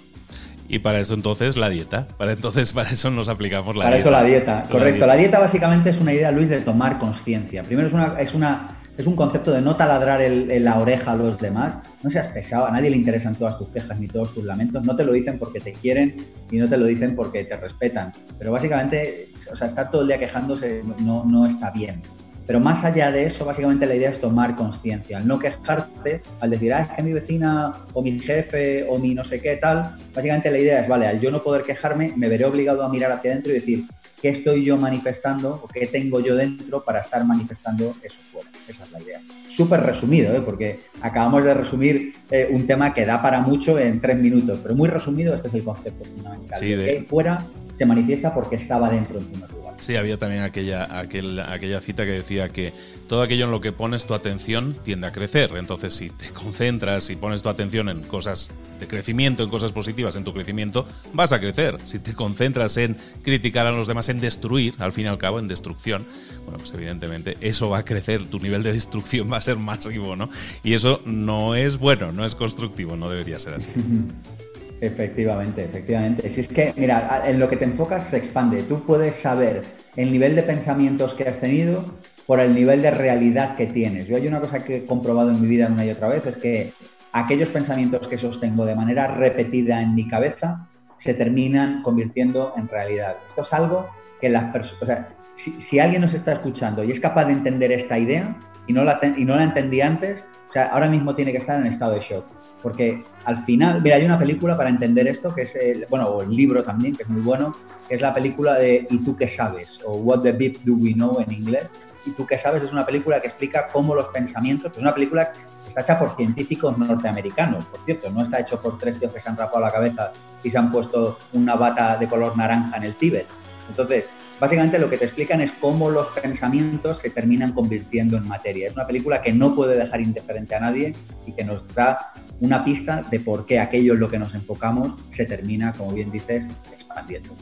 Y 0.68 0.80
para 0.80 1.00
eso 1.00 1.14
entonces 1.14 1.56
la 1.56 1.70
dieta. 1.70 2.06
Para 2.18 2.32
entonces 2.32 2.74
para 2.74 2.90
eso 2.90 3.10
nos 3.10 3.30
aplicamos 3.30 3.76
la 3.76 3.84
dieta. 3.84 3.86
Para 3.86 3.96
eso 3.96 4.10
la 4.10 4.24
dieta, 4.24 4.62
correcto. 4.70 5.06
La 5.06 5.16
dieta. 5.16 5.38
básicamente 5.38 5.88
es 5.88 5.98
una 6.02 6.12
idea, 6.12 6.30
Luis, 6.32 6.50
de 6.50 6.60
tomar 6.60 6.98
conciencia. 6.98 7.62
Primero 7.62 7.88
es 7.88 7.94
una, 7.94 8.20
es 8.20 8.34
una 8.34 8.76
es 8.96 9.06
un 9.06 9.14
concepto 9.14 9.52
de 9.52 9.60
no 9.60 9.76
taladrar 9.76 10.22
el, 10.22 10.64
la 10.64 10.78
oreja 10.78 11.12
a 11.12 11.16
los 11.16 11.38
demás. 11.38 11.78
No 12.02 12.10
seas 12.10 12.28
pesado, 12.28 12.66
a 12.66 12.70
nadie 12.70 12.90
le 12.90 12.96
interesan 12.96 13.34
todas 13.34 13.58
tus 13.58 13.68
quejas 13.68 13.98
ni 13.98 14.08
todos 14.08 14.32
tus 14.32 14.44
lamentos. 14.44 14.82
No 14.84 14.96
te 14.96 15.04
lo 15.04 15.12
dicen 15.12 15.38
porque 15.38 15.60
te 15.60 15.72
quieren 15.72 16.16
y 16.50 16.58
no 16.58 16.68
te 16.68 16.76
lo 16.76 16.86
dicen 16.86 17.14
porque 17.14 17.44
te 17.44 17.56
respetan. 17.56 18.12
Pero 18.38 18.52
básicamente, 18.52 19.28
o 19.52 19.56
sea, 19.56 19.66
estar 19.66 19.90
todo 19.90 20.02
el 20.02 20.08
día 20.08 20.18
quejándose 20.18 20.82
no, 21.00 21.24
no 21.24 21.46
está 21.46 21.70
bien. 21.70 22.02
Pero 22.46 22.60
más 22.60 22.84
allá 22.84 23.10
de 23.10 23.24
eso, 23.24 23.44
básicamente 23.44 23.86
la 23.86 23.96
idea 23.96 24.10
es 24.10 24.20
tomar 24.20 24.54
conciencia, 24.54 25.18
al 25.18 25.26
no 25.26 25.38
quejarte, 25.38 26.22
al 26.40 26.50
decir, 26.50 26.72
ah, 26.72 26.82
es 26.82 26.88
que 26.90 27.02
mi 27.02 27.12
vecina 27.12 27.72
o 27.92 28.02
mi 28.02 28.20
jefe 28.20 28.86
o 28.88 28.98
mi 28.98 29.14
no 29.14 29.24
sé 29.24 29.40
qué 29.40 29.56
tal, 29.56 29.96
básicamente 30.14 30.50
la 30.52 30.58
idea 30.58 30.80
es, 30.80 30.88
vale, 30.88 31.08
al 31.08 31.18
yo 31.18 31.32
no 31.32 31.42
poder 31.42 31.64
quejarme, 31.64 32.12
me 32.14 32.28
veré 32.28 32.44
obligado 32.44 32.84
a 32.84 32.88
mirar 32.88 33.10
hacia 33.10 33.32
adentro 33.32 33.50
y 33.50 33.56
decir, 33.56 33.84
qué 34.20 34.30
estoy 34.30 34.64
yo 34.64 34.76
manifestando 34.76 35.60
o 35.62 35.68
qué 35.68 35.86
tengo 35.86 36.20
yo 36.20 36.34
dentro 36.34 36.84
para 36.84 37.00
estar 37.00 37.24
manifestando 37.24 37.94
eso 38.02 38.18
fuera. 38.32 38.50
Esa 38.68 38.84
es 38.84 38.92
la 38.92 39.02
idea. 39.02 39.20
Súper 39.48 39.80
resumido, 39.80 40.34
¿eh? 40.34 40.42
porque 40.44 40.80
acabamos 41.00 41.44
de 41.44 41.54
resumir 41.54 42.14
eh, 42.30 42.48
un 42.50 42.66
tema 42.66 42.92
que 42.94 43.04
da 43.04 43.20
para 43.20 43.40
mucho 43.40 43.78
en 43.78 44.00
tres 44.00 44.18
minutos, 44.18 44.58
pero 44.62 44.74
muy 44.74 44.88
resumido, 44.88 45.34
este 45.34 45.48
es 45.48 45.54
el 45.54 45.64
concepto 45.64 46.04
fundamental. 46.04 46.58
Sí, 46.58 46.74
de... 46.74 47.04
fuera 47.08 47.46
se 47.72 47.84
manifiesta 47.84 48.32
porque 48.32 48.56
estaba 48.56 48.88
dentro 48.88 49.18
en 49.18 49.30
lugar. 49.32 49.55
Sí, 49.78 49.96
había 49.96 50.18
también 50.18 50.42
aquella, 50.42 50.98
aquella 50.98 51.80
cita 51.80 52.04
que 52.04 52.12
decía 52.12 52.48
que 52.48 52.72
todo 53.08 53.22
aquello 53.22 53.44
en 53.44 53.50
lo 53.50 53.60
que 53.60 53.72
pones 53.72 54.06
tu 54.06 54.14
atención 54.14 54.76
tiende 54.82 55.06
a 55.06 55.12
crecer. 55.12 55.52
Entonces, 55.56 55.94
si 55.94 56.10
te 56.10 56.30
concentras 56.34 57.10
y 57.10 57.16
pones 57.16 57.42
tu 57.42 57.48
atención 57.48 57.88
en 57.88 58.02
cosas 58.02 58.50
de 58.80 58.86
crecimiento, 58.86 59.42
en 59.42 59.50
cosas 59.50 59.72
positivas, 59.72 60.16
en 60.16 60.24
tu 60.24 60.32
crecimiento, 60.32 60.86
vas 61.12 61.32
a 61.32 61.40
crecer. 61.40 61.78
Si 61.84 61.98
te 61.98 62.14
concentras 62.14 62.76
en 62.76 62.96
criticar 63.22 63.66
a 63.66 63.72
los 63.72 63.86
demás, 63.86 64.08
en 64.08 64.20
destruir, 64.20 64.74
al 64.78 64.92
fin 64.92 65.04
y 65.06 65.08
al 65.08 65.18
cabo, 65.18 65.38
en 65.38 65.48
destrucción, 65.48 66.06
bueno, 66.44 66.58
pues 66.58 66.72
evidentemente 66.72 67.36
eso 67.40 67.70
va 67.70 67.78
a 67.78 67.84
crecer, 67.84 68.26
tu 68.26 68.38
nivel 68.40 68.62
de 68.62 68.72
destrucción 68.72 69.30
va 69.30 69.38
a 69.38 69.40
ser 69.42 69.56
masivo, 69.56 70.16
¿no? 70.16 70.30
Y 70.62 70.74
eso 70.74 71.00
no 71.04 71.54
es 71.54 71.78
bueno, 71.78 72.12
no 72.12 72.24
es 72.24 72.34
constructivo, 72.34 72.96
no 72.96 73.08
debería 73.08 73.38
ser 73.38 73.54
así. 73.54 73.70
Efectivamente, 74.80 75.64
efectivamente. 75.64 76.28
Si 76.30 76.42
es 76.42 76.48
que, 76.48 76.72
mira, 76.76 77.22
en 77.26 77.40
lo 77.40 77.48
que 77.48 77.56
te 77.56 77.64
enfocas 77.64 78.08
se 78.08 78.18
expande. 78.18 78.62
Tú 78.62 78.84
puedes 78.84 79.16
saber 79.16 79.62
el 79.96 80.12
nivel 80.12 80.36
de 80.36 80.42
pensamientos 80.42 81.14
que 81.14 81.24
has 81.24 81.40
tenido 81.40 81.84
por 82.26 82.40
el 82.40 82.54
nivel 82.54 82.82
de 82.82 82.90
realidad 82.90 83.56
que 83.56 83.66
tienes. 83.66 84.06
Yo 84.06 84.16
hay 84.16 84.26
una 84.26 84.40
cosa 84.40 84.62
que 84.64 84.78
he 84.78 84.84
comprobado 84.84 85.30
en 85.30 85.40
mi 85.40 85.46
vida 85.46 85.68
una 85.70 85.84
y 85.84 85.90
otra 85.90 86.08
vez, 86.08 86.26
es 86.26 86.36
que 86.36 86.72
aquellos 87.12 87.48
pensamientos 87.48 88.06
que 88.08 88.18
sostengo 88.18 88.66
de 88.66 88.74
manera 88.74 89.06
repetida 89.08 89.80
en 89.80 89.94
mi 89.94 90.06
cabeza 90.06 90.68
se 90.98 91.14
terminan 91.14 91.82
convirtiendo 91.82 92.52
en 92.56 92.68
realidad. 92.68 93.16
Esto 93.28 93.42
es 93.42 93.52
algo 93.52 93.88
que 94.20 94.28
las 94.28 94.44
personas, 94.52 94.82
o 94.82 94.86
sea, 94.86 95.08
si, 95.34 95.78
alguien 95.78 96.02
nos 96.02 96.14
está 96.14 96.32
escuchando 96.32 96.82
y 96.82 96.90
es 96.90 97.00
capaz 97.00 97.26
de 97.26 97.32
entender 97.32 97.70
esta 97.70 97.98
idea 97.98 98.36
y 98.66 98.72
no 98.72 98.84
la, 98.84 98.98
y 99.16 99.24
no 99.24 99.36
la 99.36 99.44
entendí 99.44 99.80
antes, 99.80 100.24
o 100.48 100.52
sea, 100.52 100.66
ahora 100.66 100.88
mismo 100.88 101.14
tiene 101.14 101.32
que 101.32 101.38
estar 101.38 101.58
en 101.60 101.66
estado 101.66 101.92
de 101.92 102.00
shock. 102.00 102.24
Porque 102.62 103.04
al 103.24 103.38
final, 103.38 103.82
mira, 103.82 103.96
hay 103.96 104.04
una 104.04 104.18
película 104.18 104.56
para 104.56 104.70
entender 104.70 105.06
esto, 105.06 105.34
que 105.34 105.42
es, 105.42 105.54
el, 105.56 105.86
bueno, 105.88 106.08
o 106.08 106.22
el 106.22 106.30
libro 106.30 106.62
también, 106.62 106.96
que 106.96 107.02
es 107.02 107.08
muy 107.08 107.22
bueno, 107.22 107.56
que 107.88 107.94
es 107.94 108.00
la 108.00 108.12
película 108.12 108.54
de 108.54 108.86
¿Y 108.90 108.98
tú 108.98 109.16
qué 109.16 109.28
sabes? 109.28 109.80
o 109.84 109.96
What 109.96 110.20
the 110.20 110.32
Beep 110.32 110.62
Do 110.64 110.74
We 110.74 110.92
Know 110.94 111.20
en 111.20 111.32
inglés. 111.32 111.70
¿Y 112.04 112.10
tú 112.10 112.26
qué 112.26 112.38
sabes? 112.38 112.62
Es 112.62 112.72
una 112.72 112.86
película 112.86 113.20
que 113.20 113.26
explica 113.26 113.68
cómo 113.72 113.94
los 113.94 114.08
pensamientos, 114.08 114.72
es 114.74 114.82
una 114.82 114.94
película 114.94 115.32
que 115.32 115.40
está 115.66 115.80
hecha 115.80 115.98
por 115.98 116.14
científicos 116.14 116.78
norteamericanos, 116.78 117.64
por 117.66 117.84
cierto, 117.84 118.10
no 118.10 118.22
está 118.22 118.38
hecho 118.38 118.60
por 118.60 118.78
tres 118.78 118.98
tíos 118.98 119.12
que 119.12 119.18
se 119.18 119.28
han 119.28 119.36
rapado 119.36 119.60
la 119.60 119.72
cabeza 119.72 120.12
y 120.42 120.50
se 120.50 120.56
han 120.56 120.70
puesto 120.70 121.18
una 121.32 121.56
bata 121.56 121.96
de 121.96 122.06
color 122.06 122.36
naranja 122.36 122.76
en 122.76 122.84
el 122.84 122.94
Tíbet. 122.94 123.26
Entonces, 123.68 124.04
básicamente 124.38 124.78
lo 124.78 124.88
que 124.88 124.98
te 124.98 125.04
explican 125.04 125.40
es 125.40 125.50
cómo 125.52 125.90
los 125.90 126.08
pensamientos 126.08 126.98
se 126.98 127.10
terminan 127.10 127.52
convirtiendo 127.52 128.16
en 128.16 128.28
materia. 128.28 128.68
Es 128.68 128.76
una 128.76 128.86
película 128.86 129.22
que 129.22 129.32
no 129.32 129.54
puede 129.56 129.76
dejar 129.76 130.00
indiferente 130.00 130.54
a 130.54 130.60
nadie 130.60 130.94
y 131.26 131.32
que 131.32 131.44
nos 131.44 131.66
da 131.74 132.12
una 132.40 132.64
pista 132.64 133.02
de 133.10 133.20
por 133.20 133.46
qué 133.46 133.58
aquello 133.58 133.94
en 133.94 134.00
lo 134.00 134.08
que 134.08 134.18
nos 134.18 134.34
enfocamos 134.34 134.94
se 135.10 135.24
termina, 135.24 135.72
como 135.72 135.92
bien 135.92 136.10
dices, 136.10 136.46
expandiendo. 136.72 137.34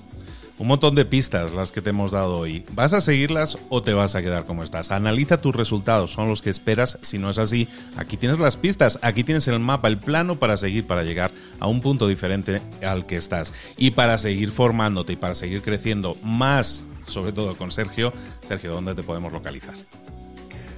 Un 0.56 0.68
montón 0.68 0.94
de 0.94 1.04
pistas 1.04 1.52
las 1.52 1.72
que 1.72 1.82
te 1.82 1.90
hemos 1.90 2.12
dado 2.12 2.38
hoy. 2.38 2.64
¿Vas 2.74 2.92
a 2.92 3.00
seguirlas 3.00 3.58
o 3.70 3.82
te 3.82 3.92
vas 3.92 4.14
a 4.14 4.22
quedar 4.22 4.44
como 4.44 4.62
estás? 4.62 4.92
Analiza 4.92 5.40
tus 5.40 5.54
resultados, 5.54 6.12
son 6.12 6.28
los 6.28 6.42
que 6.42 6.50
esperas. 6.50 6.96
Si 7.02 7.18
no 7.18 7.28
es 7.28 7.38
así, 7.38 7.66
aquí 7.96 8.16
tienes 8.16 8.38
las 8.38 8.56
pistas, 8.56 9.00
aquí 9.02 9.24
tienes 9.24 9.48
el 9.48 9.58
mapa, 9.58 9.88
el 9.88 9.98
plano 9.98 10.36
para 10.36 10.56
seguir, 10.56 10.86
para 10.86 11.02
llegar 11.02 11.32
a 11.58 11.66
un 11.66 11.80
punto 11.80 12.06
diferente 12.06 12.62
al 12.86 13.04
que 13.04 13.16
estás. 13.16 13.52
Y 13.76 13.92
para 13.92 14.16
seguir 14.16 14.52
formándote 14.52 15.14
y 15.14 15.16
para 15.16 15.34
seguir 15.34 15.60
creciendo 15.60 16.16
más, 16.22 16.84
sobre 17.04 17.32
todo 17.32 17.56
con 17.56 17.72
Sergio. 17.72 18.12
Sergio, 18.44 18.72
¿dónde 18.72 18.94
te 18.94 19.02
podemos 19.02 19.32
localizar? 19.32 19.74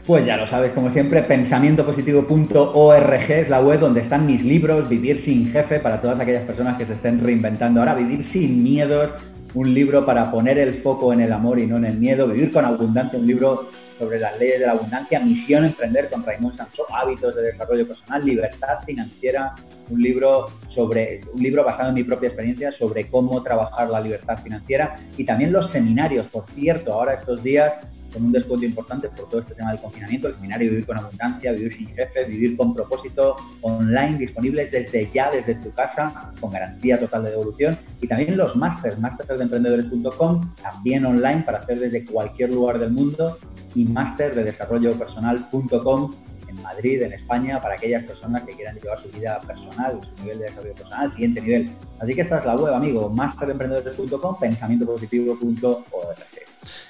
Pues 0.07 0.25
ya 0.25 0.37
lo 0.37 0.47
sabes, 0.47 0.71
como 0.71 0.89
siempre, 0.89 1.21
pensamientopositivo.org 1.23 3.29
es 3.29 3.49
la 3.49 3.61
web 3.61 3.81
donde 3.81 4.03
están 4.03 4.25
mis 4.25 4.45
libros, 4.45 4.89
Vivir 4.89 5.19
sin 5.19 5.51
jefe, 5.51 5.81
para 5.81 6.01
todas 6.01 6.21
aquellas 6.21 6.45
personas 6.45 6.79
que 6.79 6.87
se 6.87 6.93
estén 6.93 7.25
reinventando 7.25 7.81
ahora, 7.81 7.97
Vivir 7.97 8.23
sin 8.23 8.63
miedos, 8.63 9.11
un 9.55 9.75
libro 9.75 10.07
para 10.07 10.31
poner 10.31 10.59
el 10.59 10.75
foco 10.75 11.13
en 11.13 11.23
el 11.23 11.33
amor 11.33 11.59
y 11.59 11.67
no 11.67 11.79
en 11.79 11.87
el 11.87 11.99
miedo, 11.99 12.29
Vivir 12.29 12.53
con 12.53 12.65
abundancia, 12.65 13.19
un 13.19 13.27
libro 13.27 13.69
sobre 13.99 14.21
las 14.21 14.39
leyes 14.39 14.61
de 14.61 14.67
la 14.67 14.73
abundancia, 14.75 15.19
Misión 15.19 15.65
Emprender 15.65 16.09
con 16.09 16.25
Raymond 16.25 16.55
Samson, 16.55 16.87
Hábitos 16.95 17.35
de 17.35 17.43
Desarrollo 17.43 17.89
Personal, 17.89 18.25
Libertad 18.25 18.85
Financiera, 18.87 19.57
un 19.91 20.01
libro 20.01 20.47
sobre 20.69 21.23
un 21.35 21.43
libro 21.43 21.65
basado 21.65 21.89
en 21.89 21.97
mi 21.97 22.05
propia 22.05 22.29
experiencia 22.29 22.71
sobre 22.71 23.09
cómo 23.09 23.43
trabajar 23.43 23.91
la 23.91 24.01
libertad 24.01 24.39
financiera 24.39 24.95
y 25.17 25.25
también 25.25 25.53
los 25.53 25.69
seminarios, 25.69 26.27
por 26.27 26.45
cierto, 26.55 26.93
ahora 26.93 27.15
estos 27.15 27.43
días 27.43 27.77
con 28.17 28.25
un 28.25 28.33
descuento 28.33 28.65
importante 28.65 29.11
por 29.11 29.29
todo 29.29 29.43
este 29.43 29.55
tema 29.55 29.73
del 29.73 29.81
confinamiento, 29.81 30.29
el 30.29 30.35
seminario 30.35 30.71
Vivir 30.71 30.87
con 30.87 30.99
Abundancia, 30.99 31.53
Vivir 31.53 31.75
sin 31.75 31.89
Jefe, 31.89 32.25
Vivir 32.25 32.57
con 32.57 32.73
Propósito, 32.73 33.37
online, 33.61 34.17
disponibles 34.17 34.73
desde 34.73 35.11
ya, 35.13 35.31
desde 35.31 35.57
tu 35.57 35.71
casa, 35.73 36.33
con 36.41 36.51
garantía 36.51 36.99
total 36.99 37.25
de 37.25 37.33
devolución, 37.33 37.77
y 38.01 38.09
también 38.09 38.39
los 38.39 38.57
másters, 38.57 38.99
mastersdeemprendedores.com, 38.99 40.55
también 40.63 41.05
online 41.05 41.43
para 41.43 41.59
hacer 41.59 41.79
desde 41.79 42.07
cualquier 42.07 42.55
lugar 42.55 42.79
del 42.79 42.93
mundo, 42.93 43.37
y 43.75 43.85
máster 43.85 44.35
de 44.35 44.45
desarrollopersonal.com 44.45 46.15
en 46.49 46.63
Madrid, 46.63 47.03
en 47.03 47.13
España, 47.13 47.61
para 47.61 47.75
aquellas 47.75 48.05
personas 48.05 48.45
que 48.45 48.55
quieran 48.55 48.77
llevar 48.77 48.99
su 48.99 49.11
vida 49.11 49.39
personal, 49.41 50.01
su 50.03 50.15
nivel 50.23 50.39
de 50.39 50.45
desarrollo 50.45 50.75
personal 50.75 51.05
al 51.05 51.13
siguiente 51.13 51.43
nivel. 51.43 51.71
Así 51.99 52.15
que 52.15 52.23
esta 52.23 52.39
es 52.39 52.47
la 52.47 52.57
web, 52.57 52.73
amigo, 52.73 53.11
masterdeemprendedores.com, 53.11 54.39
pensamientopositivo.org. 54.39 56.46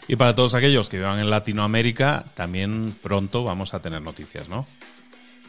Y 0.08 0.16
para 0.16 0.34
todos 0.34 0.54
aquellos 0.54 0.88
que 0.88 0.98
vivan 0.98 1.18
en 1.18 1.30
Latinoamérica, 1.30 2.24
también 2.34 2.94
pronto 3.02 3.44
vamos 3.44 3.74
a 3.74 3.80
tener 3.80 4.02
noticias, 4.02 4.48
¿no? 4.48 4.66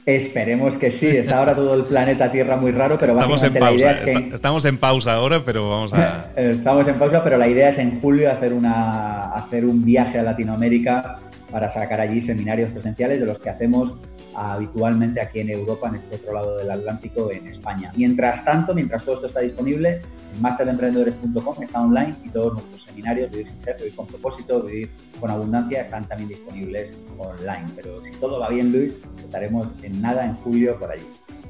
Esperemos 0.08 0.78
que 0.78 0.90
sí. 0.90 1.08
Está 1.08 1.40
ahora 1.40 1.54
todo 1.54 1.74
el 1.74 1.84
planeta 1.84 2.32
Tierra 2.32 2.56
muy 2.56 2.72
raro, 2.72 2.98
pero 2.98 3.12
estamos 3.12 3.44
en 3.44 3.54
pausa. 3.54 3.92
Estamos 3.92 4.64
en 4.64 4.78
pausa 4.78 5.14
ahora, 5.16 5.44
pero 5.44 5.70
vamos 5.70 5.94
a. 5.94 6.32
estamos 6.38 6.88
en 6.88 6.96
pausa, 6.96 7.22
pero 7.26 7.38
la 7.38 7.50
idea 7.50 7.68
es 7.68 7.78
en 7.78 8.00
julio 8.00 8.32
hacer 8.32 8.54
una 8.54 9.34
hacer 9.34 9.66
un 9.66 9.84
viaje 9.84 10.18
a 10.18 10.24
Latinoamérica 10.24 11.20
para 11.52 11.70
sacar 11.70 12.00
allí 12.00 12.22
seminarios 12.22 12.72
presenciales 12.72 13.20
de 13.20 13.26
los 13.26 13.38
que 13.38 13.50
hacemos 13.50 13.96
habitualmente 14.38 15.20
aquí 15.20 15.40
en 15.40 15.50
Europa, 15.50 15.90
en 15.90 15.96
este 15.96 16.16
otro 16.16 16.34
lado 16.34 16.58
del 16.58 16.70
Atlántico, 16.70 17.32
en 17.32 17.48
España. 17.48 17.92
Mientras 17.96 18.46
tanto, 18.46 18.76
mientras 18.76 19.04
todo 19.04 19.16
esto 19.16 19.28
está 19.28 19.40
disponible, 19.40 20.00
en 20.36 20.42
masteremprendedores.com 20.42 21.64
está 21.64 21.82
online 21.82 22.16
y 22.24 22.30
todos 22.30 22.54
nuestros 22.54 22.84
seminarios, 22.84 23.32
Vivir 23.32 23.48
sin 23.48 23.58
Vivir 23.60 23.96
con 23.96 24.06
propósito, 24.06 24.62
Vivir 24.62 24.92
con 25.20 25.32
abundancia, 25.32 25.82
están 25.82 26.08
también 26.08 26.30
disponibles 26.30 26.94
online. 27.18 27.66
Pero 27.76 28.04
si 28.04 28.12
todo 28.14 28.40
va 28.40 28.50
bien, 28.50 28.72
Luis, 28.72 28.98
estaremos 29.24 29.74
en 29.82 30.02
nada 30.02 30.24
en 30.24 30.36
julio 30.36 30.78
por 30.78 30.92
allí. 30.92 31.08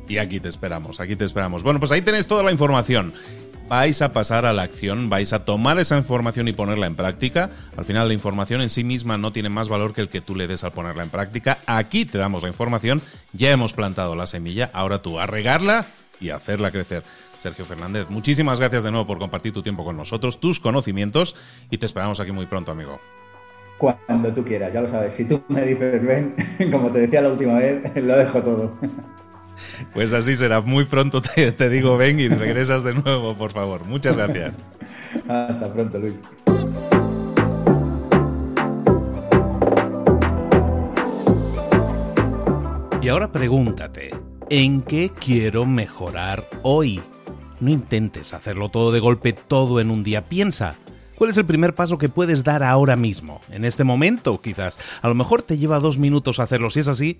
Y 0.08 0.20
aquí 0.20 0.40
te 0.40 0.48
esperamos, 0.48 1.02
aquí 1.02 1.18
te 1.18 1.26
esperamos. 1.26 1.64
Bueno, 1.64 1.80
pues 1.80 1.92
ahí 1.92 2.02
tenéis 2.02 2.28
toda 2.28 2.42
la 2.42 2.54
información 2.54 3.14
vais 3.68 4.02
a 4.02 4.14
pasar 4.14 4.46
a 4.46 4.54
la 4.54 4.64
acción, 4.64 5.10
vais 5.10 5.34
a 5.34 5.46
tomar 5.46 5.80
esa 5.80 5.98
información 5.98 6.48
y 6.48 6.54
ponerla 6.54 6.88
en 6.88 6.96
práctica. 6.96 7.50
Al 7.76 7.86
final 7.86 8.08
la 8.08 8.14
información 8.14 8.62
en 8.62 8.70
sí 8.70 8.84
misma 8.84 9.18
no 9.18 9.32
tiene 9.32 9.50
más 9.50 9.70
valor 9.70 9.94
que 9.94 10.02
el 10.02 10.10
que 10.10 10.22
tú 10.22 10.36
le 10.36 10.48
des 10.48 10.64
al 10.64 10.72
ponerla 10.72 11.04
en 11.04 11.10
práctica. 11.10 11.60
Aquí 11.66 12.06
te 12.06 12.18
damos 12.18 12.44
la 12.44 12.50
información, 12.50 13.02
ya 13.34 13.52
hemos 13.52 13.74
plantado 13.74 14.16
la 14.16 14.28
semilla, 14.28 14.70
ahora 14.74 15.02
tú 15.02 15.20
a 15.20 15.28
regarla 15.28 15.86
y 16.20 16.30
hacerla 16.30 16.72
crecer. 16.72 17.04
Sergio 17.40 17.66
Fernández, 17.66 18.10
muchísimas 18.10 18.60
gracias 18.60 18.84
de 18.84 18.92
nuevo 18.92 19.06
por 19.06 19.20
compartir 19.20 19.54
tu 19.54 19.62
tiempo 19.62 19.86
con 19.86 19.96
nosotros, 19.96 20.40
tus 20.40 20.60
conocimientos 20.60 21.36
y 21.70 21.78
te 21.78 21.86
esperamos 21.86 22.20
aquí 22.20 22.32
muy 22.32 22.48
pronto, 22.48 22.72
amigo. 22.72 23.00
Cuando 23.78 24.34
tú 24.34 24.44
quieras, 24.44 24.74
ya 24.74 24.82
lo 24.82 24.90
sabes. 24.90 25.14
Si 25.14 25.26
tú 25.26 25.44
me 25.50 25.64
dices 25.64 26.04
ven, 26.04 26.36
como 26.72 26.92
te 26.92 27.00
decía 27.00 27.22
la 27.22 27.30
última 27.30 27.60
vez, 27.60 27.96
lo 27.96 28.18
dejo 28.18 28.42
todo. 28.42 28.78
Pues 29.94 30.14
así 30.14 30.36
será. 30.36 30.62
Muy 30.62 30.86
pronto 30.86 31.22
te, 31.22 31.70
digo 31.70 31.98
ven 31.98 32.20
y 32.20 32.28
regresas 32.28 32.84
de 32.84 32.94
nuevo, 32.94 33.36
por 33.36 33.52
favor. 33.52 33.86
Muchas 33.86 34.16
gracias. 34.16 34.60
Hasta 35.28 35.74
pronto, 35.74 36.00
Luis. 36.00 36.16
Y 43.02 43.10
ahora 43.10 43.32
pregúntate, 43.32 44.10
¿en 44.50 44.82
qué 44.82 45.12
quiero 45.18 45.66
mejorar 45.66 46.46
hoy? 46.64 47.02
No 47.62 47.72
intentes 47.72 48.34
hacerlo 48.34 48.68
todo 48.68 48.92
de 48.92 49.00
golpe, 49.00 49.32
todo 49.32 49.80
en 49.80 49.92
un 49.92 50.04
día. 50.04 50.26
Piensa, 50.26 50.76
¿cuál 51.16 51.30
es 51.30 51.38
el 51.38 51.46
primer 51.46 51.74
paso 51.74 51.98
que 51.98 52.10
puedes 52.10 52.44
dar 52.44 52.64
ahora 52.64 52.98
mismo? 52.98 53.40
En 53.50 53.64
este 53.64 53.86
momento, 53.86 54.42
quizás. 54.42 54.78
A 55.02 55.08
lo 55.08 55.16
mejor 55.16 55.42
te 55.42 55.58
lleva 55.58 55.80
dos 55.80 55.98
minutos 55.98 56.40
hacerlo. 56.40 56.70
Si 56.70 56.82
es 56.82 56.90
así, 56.90 57.20